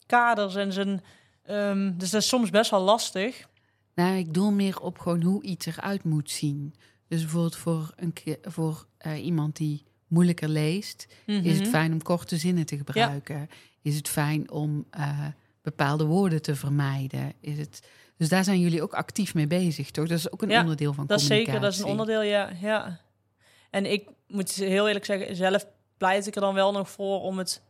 kaders 0.05 0.55
en 0.55 0.73
zijn. 0.73 1.03
ehm, 1.45 1.97
dus 1.97 2.09
dat 2.09 2.21
is 2.21 2.27
soms 2.27 2.49
best 2.49 2.71
wel 2.71 2.81
lastig. 2.81 3.47
Nou, 3.95 4.17
ik 4.17 4.33
doel 4.33 4.51
meer 4.51 4.81
op 4.81 4.99
gewoon 4.99 5.21
hoe 5.21 5.43
iets 5.43 5.65
eruit 5.65 6.03
moet 6.03 6.31
zien. 6.31 6.73
Dus 7.07 7.21
bijvoorbeeld 7.21 7.55
voor, 7.55 7.93
een, 7.95 8.13
voor 8.41 8.85
eh, 8.97 9.25
iemand 9.25 9.55
die 9.55 9.83
moeilijker 10.07 10.49
leest, 10.49 11.07
is 11.25 11.53
het 11.53 11.61
Mhm. 11.61 11.69
fijn 11.69 11.91
om 11.93 12.01
korte 12.01 12.37
zinnen 12.37 12.65
te 12.65 12.77
gebruiken. 12.77 13.49
Is 13.81 13.95
het 13.95 14.07
fijn 14.09 14.51
om 14.51 14.85
eh, 14.89 15.25
bepaalde 15.61 16.05
woorden 16.05 16.41
te 16.41 16.55
vermijden? 16.55 17.33
Is 17.39 17.57
het... 17.57 17.87
Dus 18.17 18.29
daar 18.29 18.43
zijn 18.43 18.59
jullie 18.59 18.81
ook 18.81 18.93
actief 18.93 19.33
mee 19.33 19.47
bezig, 19.47 19.91
toch? 19.91 20.07
Dat 20.07 20.17
is 20.17 20.31
ook 20.31 20.41
een 20.41 20.49
Ja, 20.49 20.61
onderdeel 20.61 20.93
van 20.93 21.05
Dat 21.07 21.19
is 21.19 21.27
communicatie. 21.27 21.59
zeker, 21.61 21.69
dat 21.69 21.79
is 21.79 21.85
een 21.85 21.99
onderdeel, 21.99 22.21
ja. 22.21 22.49
ja. 22.61 22.99
En 23.69 23.91
ik 23.91 24.09
moet 24.27 24.51
heel 24.51 24.87
eerlijk 24.87 25.05
zeggen, 25.05 25.35
zelf 25.35 25.65
pleit 25.97 26.27
ik 26.27 26.35
er 26.35 26.41
dan 26.41 26.53
wel 26.53 26.71
nog 26.71 26.89
voor 26.89 27.21
om 27.21 27.37
het 27.37 27.61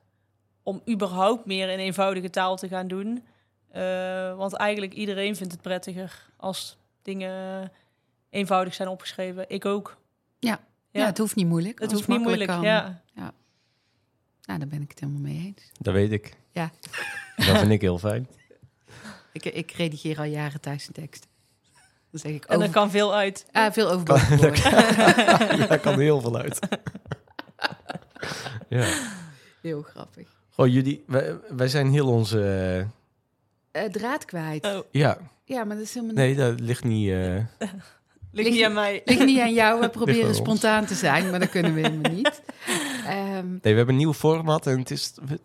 om 0.63 0.81
überhaupt 0.89 1.45
meer 1.45 1.69
in 1.69 1.79
eenvoudige 1.79 2.29
taal 2.29 2.57
te 2.57 2.67
gaan 2.67 2.87
doen. 2.87 3.23
Eh, 3.71 4.37
want 4.37 4.53
eigenlijk 4.53 4.93
iedereen 4.93 5.35
vindt 5.35 5.53
het 5.53 5.61
prettiger 5.61 6.29
als 6.37 6.77
dingen 7.01 7.71
eenvoudig 8.29 8.73
zijn 8.73 8.87
opgeschreven. 8.89 9.45
Ik 9.49 9.65
ook. 9.65 9.97
Ja. 10.39 10.59
Ja, 10.91 11.05
het 11.05 11.17
hoeft 11.17 11.35
niet 11.35 11.47
moeilijk. 11.47 11.79
het 11.79 11.91
hoeft 11.91 12.07
niet 12.07 12.19
moeilijk. 12.21 12.49
kan. 12.49 12.61
Ja. 12.61 13.01
Nou, 14.47 14.59
daar 14.59 14.67
ben 14.67 14.81
ik 14.81 14.89
het 14.89 14.99
helemaal 14.99 15.21
mee 15.21 15.43
eens. 15.45 15.71
Dat 15.79 15.93
weet 15.93 16.11
ik. 16.11 16.37
Ja. 16.51 16.71
Dat 17.47 17.57
vind 17.59 17.71
ik 17.71 17.81
heel 17.81 17.97
fijn. 17.97 18.27
Ik, 19.31 19.45
ik 19.45 19.71
redigeer 19.71 20.17
al 20.17 20.23
jaren 20.23 20.61
thuis 20.61 20.87
een 20.87 20.93
tekst. 20.93 21.27
Dan 22.11 22.19
zeg 22.19 22.31
ik 22.31 22.45
En 22.45 22.55
er 22.55 22.61
over... 22.61 22.73
kan 22.73 22.91
veel 22.91 23.15
uit. 23.15 23.45
Ah, 23.51 23.71
veel 23.71 23.89
overbodige 23.91 24.37
woorden. 24.37 24.63
Daar 25.69 25.79
kan 25.79 25.99
heel 25.99 26.21
veel 26.21 26.37
uit. 26.37 26.59
ja. 28.69 28.93
Heel 29.61 29.81
grappig. 29.81 30.27
Goh, 30.49 30.67
jullie, 30.67 31.03
wij, 31.07 31.37
wij 31.49 31.67
zijn 31.67 31.91
heel 31.91 32.07
onze... 32.07 32.87
Eh, 33.71 33.83
draad 33.83 34.25
kwijt. 34.25 34.65
Oh, 34.65 34.79
ja, 34.91 35.17
Ja, 35.43 35.63
maar 35.63 35.75
dat 35.75 35.85
is 35.85 35.93
helemaal 35.93 36.15
nee, 36.15 36.35
dat 36.35 36.59
ligt 36.59 36.83
niet... 36.83 37.09
eh, 37.09 37.35
ligt 38.37 38.49
Ligt- 38.49 38.59
niet 38.59 38.65
aan 38.65 38.73
mij. 38.73 39.01
Ligt 39.05 39.25
niet 39.25 39.39
aan 39.39 39.53
jou. 39.53 39.79
We 39.79 39.89
proberen 39.89 40.27
ons. 40.27 40.37
spontaan 40.37 40.85
te 40.85 40.95
zijn, 40.95 41.29
maar 41.29 41.39
dat 41.39 41.49
kunnen 41.49 41.73
we 41.73 41.81
helemaal 41.81 42.11
niet. 42.21 42.41
Ehm, 43.05 43.47
nee, 43.49 43.59
we 43.61 43.69
hebben 43.69 43.89
een 43.89 43.95
nieuw 43.95 44.13
format 44.13 44.67
en 44.67 44.79
het 44.79 44.91
is 44.91 45.13
een 45.29 45.39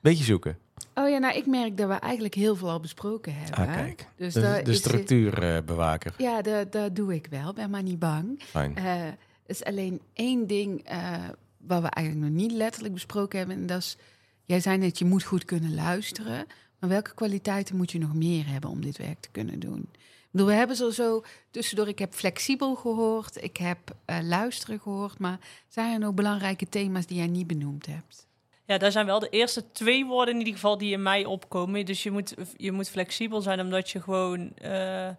beetje 0.00 0.24
zoeken. 0.24 0.58
oh 0.94 1.08
ja, 1.08 1.18
nou, 1.18 1.36
ik 1.36 1.46
merk 1.46 1.76
dat 1.76 1.88
we 1.88 1.94
eigenlijk 1.94 2.34
heel 2.34 2.56
veel 2.56 2.70
al 2.70 2.80
besproken 2.80 3.34
hebben. 3.34 3.66
Ah, 3.68 3.74
kijk. 3.74 4.06
Dus 4.16 4.34
De, 4.34 4.60
de 4.64 4.74
structuurbewaker. 4.74 6.12
Ja, 6.16 6.42
dat, 6.42 6.72
dat 6.72 6.96
doe 6.96 7.14
ik 7.14 7.26
wel. 7.30 7.52
Ben 7.52 7.70
maar 7.70 7.82
niet 7.82 7.98
bang. 7.98 8.42
Fijn. 8.44 8.76
Eh, 8.76 9.02
er 9.06 9.16
is 9.46 9.64
alleen 9.64 10.00
één 10.12 10.46
ding 10.46 10.82
eh 10.84 11.12
wat 11.66 11.82
we 11.82 11.88
eigenlijk 11.88 12.26
nog 12.30 12.40
niet 12.40 12.52
letterlijk 12.52 12.94
besproken 12.94 13.38
hebben. 13.38 13.56
En 13.56 13.66
dat 13.66 13.78
is, 13.78 13.96
jij 14.44 14.60
zei 14.60 14.78
net, 14.78 14.98
je 14.98 15.04
moet 15.04 15.22
goed 15.22 15.44
kunnen 15.44 15.74
luisteren. 15.74 16.46
Maar 16.78 16.90
welke 16.90 17.14
kwaliteiten 17.14 17.76
moet 17.76 17.92
je 17.92 17.98
nog 17.98 18.14
meer 18.14 18.46
hebben 18.48 18.70
om 18.70 18.80
dit 18.80 18.96
werk 18.98 19.20
te 19.20 19.28
kunnen 19.32 19.58
doen? 19.60 19.88
We 20.46 20.52
hebben 20.52 20.76
zo, 20.76 20.90
zo 20.90 21.24
tussendoor, 21.50 21.88
ik 21.88 21.98
heb 21.98 22.14
flexibel 22.14 22.74
gehoord, 22.74 23.42
ik 23.42 23.56
heb 23.56 23.78
eh, 24.04 24.18
luisteren 24.22 24.80
gehoord. 24.80 25.18
Maar 25.18 25.38
zijn 25.68 25.92
er 25.92 25.98
nog 25.98 26.14
belangrijke 26.14 26.68
thema's 26.68 27.06
die 27.06 27.16
jij 27.16 27.26
niet 27.26 27.46
benoemd 27.46 27.86
hebt? 27.86 28.26
Ja, 28.64 28.78
daar 28.78 28.92
zijn 28.92 29.06
wel 29.06 29.18
de 29.18 29.28
eerste 29.28 29.72
twee 29.72 30.06
woorden 30.06 30.34
in 30.34 30.38
ieder 30.38 30.54
geval 30.54 30.78
die 30.78 30.92
in 30.92 31.02
mij 31.02 31.24
opkomen. 31.24 31.86
Dus 31.86 32.02
je 32.02 32.10
moet, 32.10 32.34
je 32.56 32.72
moet 32.72 32.88
flexibel 32.88 33.40
zijn 33.40 33.60
omdat 33.60 33.90
je 33.90 34.00
gewoon... 34.00 34.52
eh, 34.56 35.08
eh, 35.08 35.14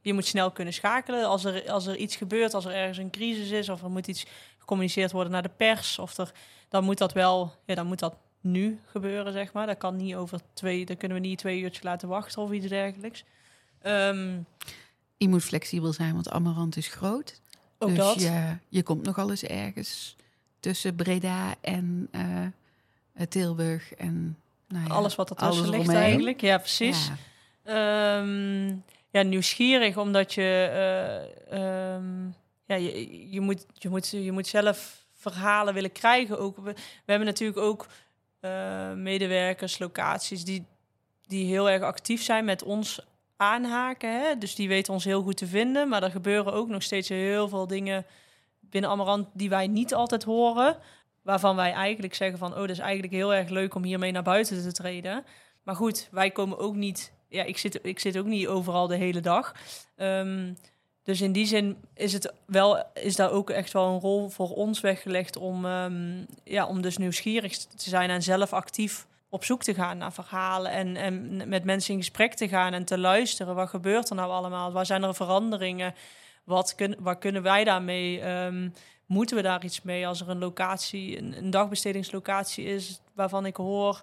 je 0.00 0.12
moet 0.12 0.26
snel 0.26 0.50
kunnen 0.50 0.74
schakelen. 0.74 1.24
Als 1.24 1.44
er, 1.44 1.70
als 1.70 1.86
er 1.86 1.96
iets 1.96 2.16
gebeurt, 2.16 2.54
als 2.54 2.64
er 2.64 2.72
ergens 2.72 2.98
een 2.98 3.10
crisis 3.10 3.50
is... 3.50 3.68
of 3.68 3.82
er 3.82 3.90
moet 3.90 4.06
iets 4.06 4.26
gecommuniceerd 4.58 5.12
worden 5.12 5.32
naar 5.32 5.42
de 5.42 5.50
pers... 5.56 5.98
Of 5.98 6.16
er, 6.16 6.32
dan 6.68 6.84
moet 6.84 6.98
dat 6.98 7.12
wel... 7.12 7.52
Ja, 7.64 7.74
dan 7.74 7.86
moet 7.86 7.98
dat 7.98 8.16
nu 8.40 8.80
gebeuren, 8.84 9.32
zeg 9.32 9.52
maar. 9.52 9.66
Dat 9.66 9.78
kan 9.78 9.96
niet 9.96 10.14
over 10.14 10.40
twee... 10.52 10.84
Dan 10.84 10.96
kunnen 10.96 11.20
we 11.20 11.26
niet 11.26 11.38
twee 11.38 11.60
uurtjes 11.60 11.82
laten 11.82 12.08
wachten 12.08 12.42
of 12.42 12.52
iets 12.52 12.68
dergelijks. 12.68 13.24
Ehm, 13.82 14.38
Je 15.16 15.28
moet 15.28 15.44
flexibel 15.44 15.92
zijn, 15.92 16.14
want 16.14 16.30
Amarant 16.30 16.76
is 16.76 16.88
groot. 16.88 17.40
ook 17.78 17.88
dus 17.88 17.98
dat. 17.98 18.20
Je, 18.20 18.56
je 18.68 18.82
komt 18.82 19.04
nogal 19.04 19.30
eens 19.30 19.42
ergens 19.42 20.16
tussen 20.60 20.94
Breda 20.94 21.54
en 21.60 22.08
eh, 22.10 23.26
Tilburg 23.28 23.94
en 23.94 24.38
nou 24.68 24.86
ja, 24.86 24.94
Alles 24.94 25.14
wat 25.14 25.30
ertussen 25.30 25.68
ligt 25.68 25.88
eigenlijk. 25.88 26.40
Ja, 26.40 26.58
precies. 26.58 27.10
Ja. 27.64 28.20
Ehm, 28.20 28.76
ja, 29.10 29.22
nieuwsgierig, 29.22 29.96
omdat 29.96 30.34
je, 30.34 30.68
eh, 30.72 31.94
ehm, 31.94 32.26
ja, 32.64 32.74
je, 32.74 33.30
je, 33.30 33.40
moet, 33.40 33.66
je, 33.74 33.88
moet, 33.88 34.08
je 34.08 34.32
moet 34.32 34.46
zelf 34.46 35.06
verhalen 35.14 35.74
willen 35.74 35.92
krijgen. 35.92 36.38
Ook, 36.38 36.56
we, 36.56 36.72
we 36.72 36.76
hebben 37.06 37.26
natuurlijk 37.26 37.58
ook 37.58 37.86
eh, 38.40 38.92
medewerkers, 38.92 39.78
locaties 39.78 40.44
die, 40.44 40.64
die 41.26 41.46
heel 41.46 41.70
erg 41.70 41.82
actief 41.82 42.22
zijn 42.22 42.44
met 42.44 42.62
ons 42.62 43.00
aanhaken. 43.38 44.20
Hè? 44.20 44.38
Dus 44.38 44.54
die 44.54 44.68
weten 44.68 44.92
ons 44.92 45.04
heel 45.04 45.22
goed 45.22 45.36
te 45.36 45.46
vinden. 45.46 45.88
Maar 45.88 46.02
er 46.02 46.10
gebeuren 46.10 46.52
ook 46.52 46.68
nog 46.68 46.82
steeds 46.82 47.08
heel 47.08 47.48
veel 47.48 47.66
dingen 47.66 48.06
binnen 48.60 48.90
Amarant 48.90 49.28
die 49.32 49.48
wij 49.48 49.66
niet 49.66 49.94
altijd 49.94 50.24
horen. 50.24 50.76
Waarvan 51.22 51.56
wij 51.56 51.72
eigenlijk 51.72 52.14
zeggen 52.14 52.38
van, 52.38 52.52
oh, 52.52 52.58
dat 52.58 52.70
is 52.70 52.78
eigenlijk 52.78 53.12
heel 53.12 53.34
erg 53.34 53.48
leuk 53.48 53.74
om 53.74 53.82
hiermee 53.82 54.12
naar 54.12 54.22
buiten 54.22 54.62
te 54.62 54.72
treden. 54.72 55.24
Maar 55.62 55.76
goed, 55.76 56.08
wij 56.10 56.30
komen 56.30 56.58
ook 56.58 56.74
niet. 56.74 57.12
Ja, 57.28 57.44
ik 57.44 57.58
zit, 57.58 57.78
ik 57.82 57.98
zit 57.98 58.18
ook 58.18 58.26
niet 58.26 58.46
overal 58.46 58.86
de 58.86 58.96
hele 58.96 59.20
dag. 59.20 59.54
Ehm, 59.96 60.52
dus 61.02 61.20
in 61.20 61.32
die 61.32 61.46
zin 61.46 61.76
is 61.94 62.12
het 62.12 62.32
wel, 62.46 62.84
is 62.94 63.16
daar 63.16 63.30
ook 63.30 63.50
echt 63.50 63.72
wel 63.72 63.86
een 63.86 64.00
rol 64.00 64.28
voor 64.28 64.50
ons 64.50 64.80
weggelegd 64.80 65.36
om, 65.36 65.64
ehm, 65.64 66.24
ja, 66.44 66.66
om 66.66 66.82
dus 66.82 66.96
nieuwsgierig 66.96 67.56
te 67.56 67.88
zijn 67.90 68.10
en 68.10 68.22
zelf 68.22 68.52
actief 68.52 69.06
op 69.28 69.44
zoek 69.44 69.62
te 69.62 69.74
gaan 69.74 69.98
naar 69.98 70.12
verhalen 70.12 70.70
en, 70.70 70.96
en 70.96 71.48
met 71.48 71.64
mensen 71.64 71.92
in 71.92 72.00
gesprek 72.00 72.34
te 72.34 72.48
gaan 72.48 72.72
en 72.72 72.84
te 72.84 72.98
luisteren. 72.98 73.54
Wat 73.54 73.68
gebeurt 73.68 74.10
er 74.10 74.16
nou 74.16 74.30
allemaal? 74.30 74.72
Waar 74.72 74.86
zijn 74.86 75.02
er 75.02 75.14
veranderingen? 75.14 75.94
Wat 76.44 76.74
kun, 76.74 76.96
waar 76.98 77.18
kunnen 77.18 77.42
wij 77.42 77.64
daarmee? 77.64 78.20
Ehm, 78.20 78.68
moeten 79.06 79.36
we 79.36 79.42
daar 79.42 79.64
iets 79.64 79.82
mee 79.82 80.06
als 80.06 80.20
er 80.20 80.28
een 80.28 80.38
locatie, 80.38 81.18
een, 81.18 81.36
een 81.38 81.50
dagbestedingslocatie 81.50 82.64
is 82.64 83.00
waarvan 83.14 83.46
ik 83.46 83.56
hoor 83.56 84.02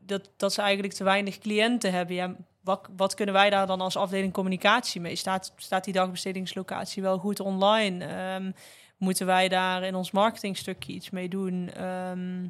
dat, 0.00 0.30
dat 0.36 0.52
ze 0.52 0.62
eigenlijk 0.62 0.94
te 0.94 1.04
weinig 1.04 1.38
cliënten 1.38 1.92
hebben. 1.92 2.14
Ja, 2.14 2.36
wat, 2.60 2.88
wat 2.96 3.14
kunnen 3.14 3.34
wij 3.34 3.50
daar 3.50 3.66
dan 3.66 3.80
als 3.80 3.96
afdeling 3.96 4.32
communicatie 4.32 5.00
mee? 5.00 5.16
Staat, 5.16 5.52
staat 5.56 5.84
die 5.84 5.92
dagbestedingslocatie 5.92 7.02
wel 7.02 7.18
goed 7.18 7.40
online? 7.40 8.04
Ehm, 8.04 8.50
moeten 8.96 9.26
wij 9.26 9.48
daar 9.48 9.82
in 9.82 9.94
ons 9.94 10.10
marketingstukje 10.10 10.92
iets 10.92 11.10
mee 11.10 11.28
doen? 11.28 11.70
Ehm, 11.70 12.46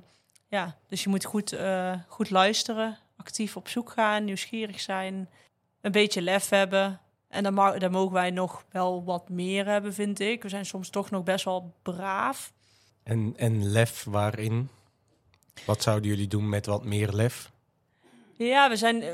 ja, 0.48 0.76
dus 0.86 1.02
je 1.02 1.08
moet 1.08 1.24
goed, 1.24 1.52
eh, 1.52 1.94
goed 2.08 2.30
luisteren, 2.30 2.98
actief 3.16 3.56
op 3.56 3.68
zoek 3.68 3.90
gaan, 3.90 4.24
nieuwsgierig 4.24 4.80
zijn, 4.80 5.28
een 5.80 5.92
beetje 5.92 6.22
lef 6.22 6.48
hebben. 6.48 7.00
En 7.28 7.42
dan, 7.42 7.54
ma- 7.54 7.78
dan 7.78 7.90
mogen 7.90 8.12
wij 8.12 8.30
nog 8.30 8.64
wel 8.70 9.04
wat 9.04 9.28
meer 9.28 9.66
hebben, 9.66 9.94
vind 9.94 10.20
ik. 10.20 10.42
We 10.42 10.48
zijn 10.48 10.66
soms 10.66 10.90
toch 10.90 11.10
nog 11.10 11.22
best 11.22 11.44
wel 11.44 11.74
braaf. 11.82 12.52
En, 13.02 13.34
en 13.36 13.66
lef 13.66 14.04
waarin? 14.04 14.68
Wat 15.64 15.82
zouden 15.82 16.10
jullie 16.10 16.28
doen 16.28 16.48
met 16.48 16.66
wat 16.66 16.84
meer 16.84 17.12
lef? 17.12 17.50
Ja, 18.32 18.68
we, 18.68 18.76
zijn, 18.76 19.02
eh, 19.02 19.12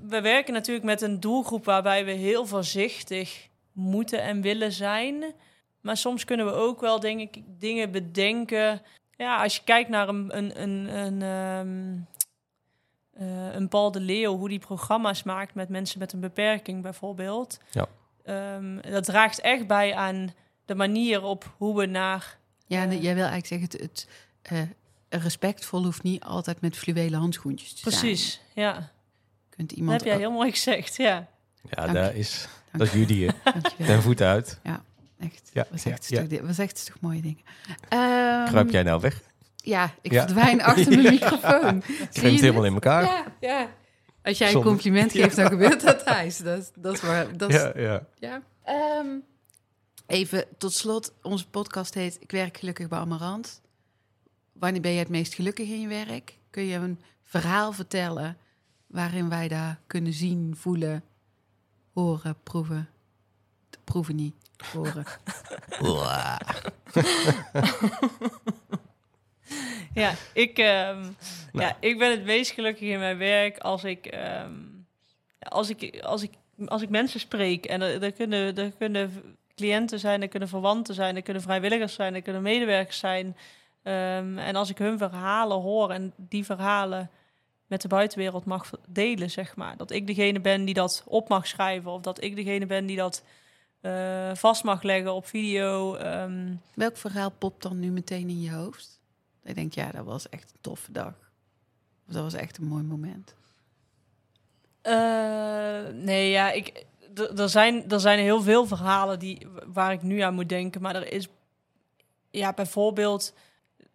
we 0.00 0.20
werken 0.20 0.52
natuurlijk 0.52 0.86
met 0.86 1.00
een 1.02 1.20
doelgroep 1.20 1.64
waarbij 1.64 2.04
we 2.04 2.10
heel 2.10 2.46
voorzichtig 2.46 3.48
moeten 3.72 4.22
en 4.22 4.40
willen 4.40 4.72
zijn. 4.72 5.34
Maar 5.80 5.96
soms 5.96 6.24
kunnen 6.24 6.46
we 6.46 6.52
ook 6.52 6.80
wel 6.80 7.00
denk 7.00 7.20
ik, 7.20 7.42
dingen 7.46 7.90
bedenken. 7.90 8.82
Ja, 9.16 9.42
als 9.42 9.56
je 9.56 9.62
kijkt 9.64 9.88
naar 9.90 10.08
een, 10.08 10.36
een, 10.36 10.62
een, 10.62 10.96
een, 10.96 11.22
ehm, 11.22 11.98
eh, 13.12 13.54
een 13.54 13.68
Paul 13.68 13.90
de 13.92 14.00
Leeuw, 14.00 14.36
hoe 14.36 14.48
die 14.48 14.58
programma's 14.58 15.22
maakt 15.22 15.54
met 15.54 15.68
mensen 15.68 15.98
met 15.98 16.12
een 16.12 16.20
beperking 16.20 16.82
bijvoorbeeld. 16.82 17.58
Ja. 17.70 17.86
Ehm, 18.24 18.80
dat 18.90 19.04
draagt 19.04 19.40
echt 19.40 19.66
bij 19.66 19.94
aan 19.94 20.34
de 20.64 20.74
manier 20.74 21.22
op 21.22 21.54
hoe 21.56 21.76
we 21.78 21.86
naar... 21.86 22.38
Ja, 22.66 22.84
Eh. 22.86 23.02
jij 23.02 23.14
wil 23.14 23.26
eigenlijk 23.26 23.46
zeggen, 23.46 23.68
het, 23.70 23.80
het 23.80 24.08
eh, 24.42 25.20
respectvol 25.22 25.84
hoeft 25.84 26.02
niet 26.02 26.22
altijd 26.24 26.60
met 26.60 26.76
fluwelen 26.76 27.18
handschoentjes 27.20 27.72
te 27.72 27.90
zijn. 27.90 27.94
Precies, 27.94 28.40
ja. 28.54 28.90
Kunt 29.48 29.68
Dat 29.68 29.78
iemand... 29.78 30.00
heb 30.00 30.08
jij 30.10 30.18
heel 30.18 30.30
mooi 30.30 30.50
gezegd, 30.50 30.96
ja. 30.96 31.26
Ja, 31.70 31.82
Dank 31.82 31.92
daar 31.92 32.12
je. 32.12 32.18
is, 32.18 32.48
Dank 32.72 32.92
dat 32.92 33.08
is? 33.08 33.30
Dankjewel. 33.44 33.86
ten 33.86 34.02
voet 34.02 34.20
uit. 34.20 34.60
Echt. 35.22 35.50
Ja, 35.52 35.66
wat 35.70 35.82
ja, 35.82 35.96
zegt 35.98 36.08
ja. 36.08 36.52
Zegt 36.52 36.78
ze 36.78 36.84
toch 36.84 37.00
mooie 37.00 37.20
dingen. 37.22 37.42
Ehm, 37.88 38.44
Kruip 38.46 38.70
jij 38.70 38.82
nou 38.82 39.00
weg? 39.00 39.22
Ja, 39.56 39.94
ik 40.00 40.12
Ja. 40.12 40.22
verdwijn 40.24 40.62
achter 40.72 40.88
mijn 40.88 41.02
microfoon. 41.02 41.82
Je 42.10 42.20
bent 42.20 42.40
helemaal 42.40 42.64
in 42.64 42.72
elkaar. 42.74 43.02
Ja, 43.04 43.24
ja. 43.40 43.68
Als 44.22 44.38
jij 44.38 44.54
een 44.54 44.62
compliment 44.62 45.12
geeft, 45.12 45.36
dan 45.36 45.46
gebeurt 45.48 45.80
dat 45.80 46.04
thuis. 46.04 46.36
Dat, 46.38 46.58
is- 46.58 46.70
dat 46.74 46.94
is 46.94 47.00
waar. 47.00 47.36
Dat 47.36 47.50
is, 47.50 47.54
Ja, 47.56 47.72
ja. 47.76 48.06
ja. 48.18 48.42
Ehm, 48.64 49.06
even 50.06 50.44
tot 50.58 50.72
slot. 50.72 51.12
Onze 51.22 51.48
podcast 51.48 51.94
heet 51.94 52.16
Ik 52.20 52.30
werk 52.30 52.56
gelukkig 52.56 52.88
bij 52.88 52.98
Amarant. 52.98 53.60
Wanneer 54.52 54.80
ben 54.80 54.92
je 54.92 54.98
het 54.98 55.08
meest 55.08 55.34
gelukkig 55.34 55.68
in 55.68 55.80
je 55.80 55.88
werk? 55.88 56.38
Kun 56.50 56.62
je 56.64 56.76
een 56.76 57.00
verhaal 57.22 57.72
vertellen 57.72 58.36
waarin 58.86 59.28
wij 59.28 59.48
daar 59.48 59.80
kunnen 59.86 60.12
zien, 60.12 60.54
voelen, 60.56 61.04
horen, 61.92 62.36
proeven? 62.42 62.88
Proeven 63.84 64.16
niet, 64.16 64.34
horen. 64.72 65.04
Ja, 69.94 70.12
ik, 70.32 70.58
ehm, 70.58 71.00
Nou. 71.52 71.66
ja, 71.66 71.76
ik 71.80 71.98
ben 71.98 72.10
het 72.10 72.24
meest 72.24 72.50
gelukkig 72.50 72.88
in 72.88 72.98
mijn 72.98 73.18
werk 73.18 73.58
als 73.58 73.84
ik, 73.84 74.06
ehm, 74.06 74.52
als 75.38 75.70
ik, 75.70 76.00
als 76.00 76.22
ik, 76.22 76.30
als 76.66 76.82
ik 76.82 76.88
mensen 76.88 77.20
spreek. 77.20 77.64
En 77.64 77.82
er, 77.82 78.02
er, 78.02 78.12
kunnen, 78.12 78.56
er 78.56 78.72
kunnen 78.78 79.36
cliënten 79.54 79.98
zijn, 79.98 80.22
er 80.22 80.28
kunnen 80.28 80.48
verwanten 80.48 80.94
zijn, 80.94 81.16
er 81.16 81.22
kunnen 81.22 81.42
vrijwilligers 81.42 81.94
zijn, 81.94 82.14
er 82.14 82.22
kunnen 82.22 82.42
medewerkers 82.42 82.98
zijn. 82.98 83.36
Ehm, 83.82 84.38
en 84.38 84.56
als 84.56 84.70
ik 84.70 84.78
hun 84.78 84.98
verhalen 84.98 85.60
hoor 85.60 85.90
en 85.90 86.12
die 86.16 86.44
verhalen 86.44 87.10
met 87.66 87.82
de 87.82 87.88
buitenwereld 87.88 88.44
mag 88.44 88.70
delen, 88.88 89.30
zeg 89.30 89.56
maar. 89.56 89.76
Dat 89.76 89.90
ik 89.90 90.06
degene 90.06 90.40
ben 90.40 90.64
die 90.64 90.74
dat 90.74 91.04
op 91.06 91.28
mag 91.28 91.46
schrijven 91.46 91.90
of 91.90 92.00
dat 92.00 92.22
ik 92.22 92.36
degene 92.36 92.66
ben 92.66 92.86
die 92.86 92.96
dat 92.96 93.24
eh, 93.82 94.34
vast 94.34 94.64
mag 94.64 94.82
leggen 94.82 95.14
op 95.14 95.26
video. 95.26 95.94
ehm, 95.94 96.54
Welk 96.74 96.96
verhaal 96.96 97.30
popt 97.30 97.62
dan 97.62 97.78
nu 97.78 97.90
meteen 97.90 98.28
in 98.28 98.40
je 98.40 98.52
hoofd? 98.52 99.00
Ik 99.44 99.54
denk, 99.54 99.72
ja, 99.72 99.90
dat 99.90 100.04
was 100.04 100.28
echt 100.28 100.50
een 100.52 100.60
toffe 100.60 100.92
dag. 100.92 101.14
Of 102.08 102.14
dat 102.14 102.22
was 102.22 102.34
echt 102.34 102.58
een 102.58 102.66
mooi 102.66 102.82
moment. 102.82 103.34
Eh, 104.82 105.94
nee, 105.94 106.30
ja, 106.30 106.50
ik, 106.50 106.84
er 107.36 107.48
zijn, 107.48 107.90
er 107.90 108.00
zijn 108.00 108.18
heel 108.18 108.42
veel 108.42 108.66
verhalen 108.66 109.18
die, 109.18 109.46
waar 109.66 109.92
ik 109.92 110.02
nu 110.02 110.20
aan 110.20 110.34
moet 110.34 110.48
denken. 110.48 110.82
Maar 110.82 110.94
er 110.94 111.12
is 111.12 111.28
ja, 112.30 112.52
bijvoorbeeld 112.52 113.34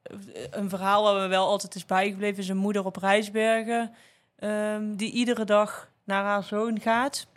eh, 0.01 0.15
een 0.51 0.69
verhaal 0.69 1.03
waar 1.03 1.21
me 1.21 1.27
wel 1.27 1.47
altijd 1.47 1.75
is 1.75 1.85
bijgebleven... 1.85 2.43
is 2.43 2.49
een 2.49 2.57
moeder 2.57 2.85
op 2.85 2.95
Rijsbergen... 2.95 3.93
ehm, 4.35 4.95
die 4.95 5.11
iedere 5.11 5.45
dag 5.45 5.89
naar 6.03 6.23
haar 6.23 6.43
zoon 6.43 6.79
gaat 6.79 7.27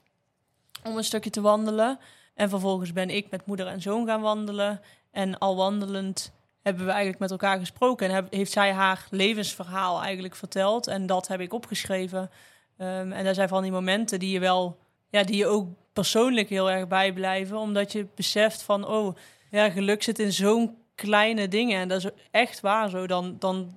om 0.84 0.96
een 0.96 1.04
stukje 1.04 1.30
te 1.30 1.40
wandelen. 1.40 1.98
En 2.40 2.48
vervolgens 2.48 2.92
ben 2.92 3.11
ik 3.11 3.31
met 3.31 3.46
moeder 3.46 3.66
en 3.66 3.81
zoon 3.81 4.07
gaan 4.07 4.20
wandelen. 4.20 4.81
En 5.11 5.38
al 5.38 5.57
wandelend 5.57 6.33
hebben 6.62 6.85
we 6.85 6.90
eigenlijk 6.90 7.20
met 7.20 7.31
elkaar 7.31 7.59
gesproken. 7.59 8.11
En 8.11 8.26
heeft 8.31 8.53
zij 8.53 8.72
haar 8.72 9.07
levensverhaal 9.11 10.03
eigenlijk 10.03 10.35
verteld. 10.35 10.87
En 10.87 11.07
dat 11.07 11.29
heb 11.29 11.40
ik 11.40 11.53
opgeschreven. 11.53 12.31
Ehm, 12.76 13.12
en 13.12 13.24
daar 13.24 13.35
zijn 13.35 13.48
van 13.48 13.62
die 13.62 13.72
momenten 13.72 14.18
die 14.18 14.31
je 14.31 14.38
wel, 14.38 14.79
ja, 15.11 15.22
die 15.22 15.37
je 15.37 15.46
ook 15.46 15.68
persoonlijk 15.92 16.48
heel 16.48 16.70
erg 16.70 16.88
bijblijven. 16.88 17.57
Omdat 17.57 17.92
je 17.92 18.07
beseft 18.14 18.62
van, 18.62 18.87
oh, 18.87 19.16
ja, 19.50 19.70
geluk 19.70 20.03
zit 20.03 20.18
in 20.18 20.33
zo'n 20.33 20.76
kleine 20.94 21.48
dingen. 21.48 21.81
En 21.81 21.88
dat 21.88 22.05
is 22.05 22.11
echt 22.31 22.61
waar 22.61 22.88
zo. 22.88 23.07
Dan, 23.07 23.37
dan, 23.38 23.74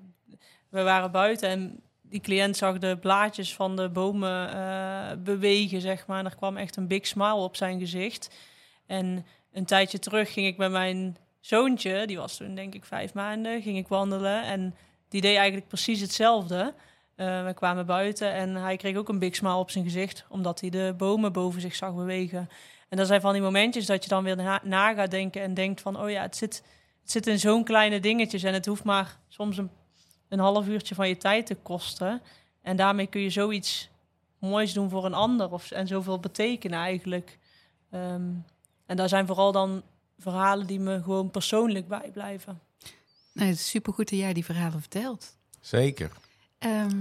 we 0.70 0.82
waren 0.82 1.12
buiten 1.12 1.50
en 1.50 1.80
die 2.02 2.22
cliënt 2.22 2.58
zag 2.58 2.78
de 2.78 2.98
blaadjes 2.98 3.54
van 3.56 3.76
de 3.76 3.90
bomen 3.90 4.54
eh, 4.54 5.18
bewegen, 5.18 5.82
zeg 5.82 6.08
maar. 6.08 6.20
En 6.20 6.26
er 6.26 6.36
kwam 6.36 6.58
echt 6.58 6.76
een 6.76 6.88
big 6.88 7.08
smile 7.08 7.34
op 7.34 7.56
zijn 7.56 7.80
gezicht. 7.80 8.30
En 8.86 9.26
een 9.52 9.66
tijdje 9.66 10.00
terug 10.00 10.34
ging 10.34 10.48
ik 10.48 10.58
met 10.58 10.72
mijn 10.72 11.18
zoontje, 11.40 12.08
die 12.08 12.18
was 12.18 12.38
toen 12.38 12.56
denk 12.56 12.74
ik 12.74 12.86
vijf 12.86 13.14
maanden, 13.14 13.62
ging 13.62 13.78
ik 13.78 13.88
wandelen. 13.88 14.44
En 14.44 14.76
die 15.10 15.22
deed 15.22 15.36
eigenlijk 15.36 15.68
precies 15.68 16.02
hetzelfde. 16.02 16.74
Eh, 17.16 17.46
we 17.46 17.54
kwamen 17.54 17.86
buiten 17.86 18.34
en 18.34 18.56
hij 18.56 18.78
kreeg 18.78 18.96
ook 18.96 19.10
een 19.10 19.20
big 19.20 19.36
smile 19.36 19.56
op 19.56 19.72
zijn 19.72 19.84
gezicht, 19.84 20.26
omdat 20.30 20.62
hij 20.62 20.70
de 20.70 20.94
bomen 20.98 21.34
boven 21.34 21.62
zich 21.62 21.76
zag 21.76 21.96
bewegen. 21.96 22.50
En 22.90 22.98
dat 22.98 23.08
zijn 23.08 23.22
van 23.22 23.34
die 23.34 23.42
momentjes 23.42 23.86
dat 23.86 24.04
je 24.04 24.10
dan 24.10 24.24
weer 24.24 24.60
na, 24.64 24.94
gaat 24.94 25.12
denken 25.12 25.42
en 25.42 25.54
denkt 25.54 25.82
van, 25.82 26.00
oh 26.00 26.10
ja, 26.10 26.22
het 26.22 26.36
zit, 26.36 26.64
het 27.02 27.12
zit 27.12 27.28
in 27.28 27.40
zo'n 27.40 27.64
kleine 27.64 28.00
dingetjes 28.00 28.44
en 28.44 28.54
het 28.54 28.66
hoeft 28.66 28.84
maar 28.84 29.18
soms 29.28 29.58
een, 29.58 29.70
een 30.30 30.40
half 30.40 30.68
uurtje 30.68 30.96
van 30.96 31.08
je 31.08 31.18
tijd 31.18 31.46
te 31.46 31.56
kosten. 31.56 32.22
En 32.62 32.76
daarmee 32.76 33.08
kun 33.08 33.22
je 33.22 33.30
zoiets 33.30 33.90
moois 34.40 34.74
doen 34.74 34.90
voor 34.90 35.06
een 35.06 35.14
ander 35.14 35.52
of, 35.52 35.72
en 35.72 35.88
zoveel 35.88 36.20
betekenen 36.20 36.80
eigenlijk. 36.80 37.38
Ehm, 37.92 38.32
en 38.86 38.96
daar 38.98 39.10
zijn 39.10 39.28
vooral 39.28 39.52
dan 39.52 39.84
verhalen 40.18 40.68
die 40.68 40.80
me 40.80 41.02
gewoon 41.04 41.32
persoonlijk 41.32 41.88
bijblijven. 41.88 42.60
Nee, 43.34 43.48
het 43.48 43.58
is 43.58 43.70
supergoed 43.70 44.10
dat 44.10 44.20
jij 44.20 44.34
die 44.34 44.46
verhalen 44.46 44.80
vertelt. 44.80 45.38
Zeker. 45.60 46.12
Ehm, 46.60 46.98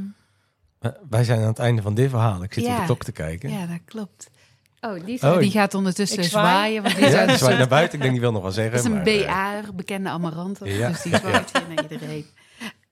Eh, 0.79 0.91
Wij 1.09 1.25
zijn 1.25 1.41
aan 1.41 1.47
het 1.47 1.59
einde 1.59 1.83
van 1.83 1.95
dit 1.95 2.11
verhaal. 2.11 2.43
Ik 2.43 2.53
zit 2.53 2.65
Ja. 2.65 2.73
op 2.75 2.79
de 2.79 2.85
klok 2.85 3.05
te 3.05 3.13
kijken. 3.13 3.51
ja, 3.51 3.67
dat 3.67 3.79
klopt. 3.85 4.31
Oh, 4.81 5.05
Lisa, 5.05 5.33
Oh, 5.33 5.39
die 5.39 5.51
gaat 5.51 5.75
ondertussen 5.75 6.19
ik 6.19 6.25
zwaai. 6.29 6.47
zwaaien. 6.47 6.83
Want 6.83 6.95
die 6.97 7.07
Ja, 7.09 7.27
die 7.27 7.37
zwaait 7.37 7.59
naar 7.59 7.69
buiten. 7.69 7.95
Ik 7.95 8.01
denk, 8.01 8.13
die 8.13 8.21
wil 8.21 8.33
nog 8.33 8.43
wel 8.43 8.51
zeggen. 8.51 8.73
dat 8.77 8.85
is 8.85 8.91
een 8.91 9.07
eh, 9.07 9.27
BA, 9.27 9.73
bekende 9.73 10.09
amaranten. 10.09 10.67
Ja. 10.71 10.89
Dus 10.89 11.03
die 11.03 11.17
zwaait 11.17 11.53
hier 11.59 11.69
naar 11.75 11.83
iedereen. 11.83 12.27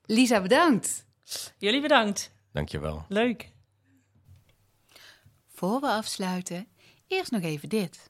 Lisa, 0.05 0.41
bedankt. 0.41 1.05
Jullie 1.57 1.81
bedankt. 1.81 2.31
dankjewel. 2.51 3.05
Leuk. 3.07 3.51
Voor 5.53 5.79
we 5.79 5.87
afsluiten, 5.87 6.67
eerst 7.07 7.31
nog 7.31 7.41
even 7.41 7.69
dit. 7.69 8.09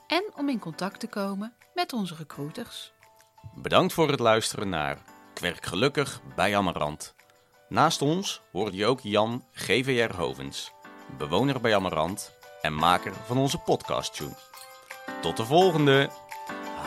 en 0.11 0.23
om 0.35 0.49
in 0.49 0.59
contact 0.59 0.99
te 0.99 1.07
komen 1.07 1.53
met 1.73 1.93
onze 1.93 2.15
recruiters. 2.15 2.91
Bedankt 3.55 3.93
voor 3.93 4.09
het 4.09 4.19
luisteren 4.19 4.69
naar 4.69 4.97
Ik 5.33 5.41
werk 5.41 5.65
gelukkig 5.65 6.21
bij 6.35 6.57
Amarant. 6.57 7.15
Naast 7.69 8.01
ons 8.01 8.41
hoorde 8.51 8.77
je 8.77 8.85
ook 8.85 8.99
Jan 8.99 9.45
GVR 9.51 10.15
Hovens, 10.15 10.71
bewoner 11.17 11.61
bij 11.61 11.75
Amarant 11.75 12.31
en 12.61 12.73
maker 12.73 13.13
van 13.25 13.37
onze 13.37 13.57
podcast 13.57 14.15
tune. 14.15 14.37
Tot 15.21 15.37
de 15.37 15.45
volgende. 15.45 16.09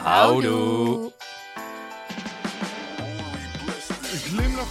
Houdoe. 0.03 1.14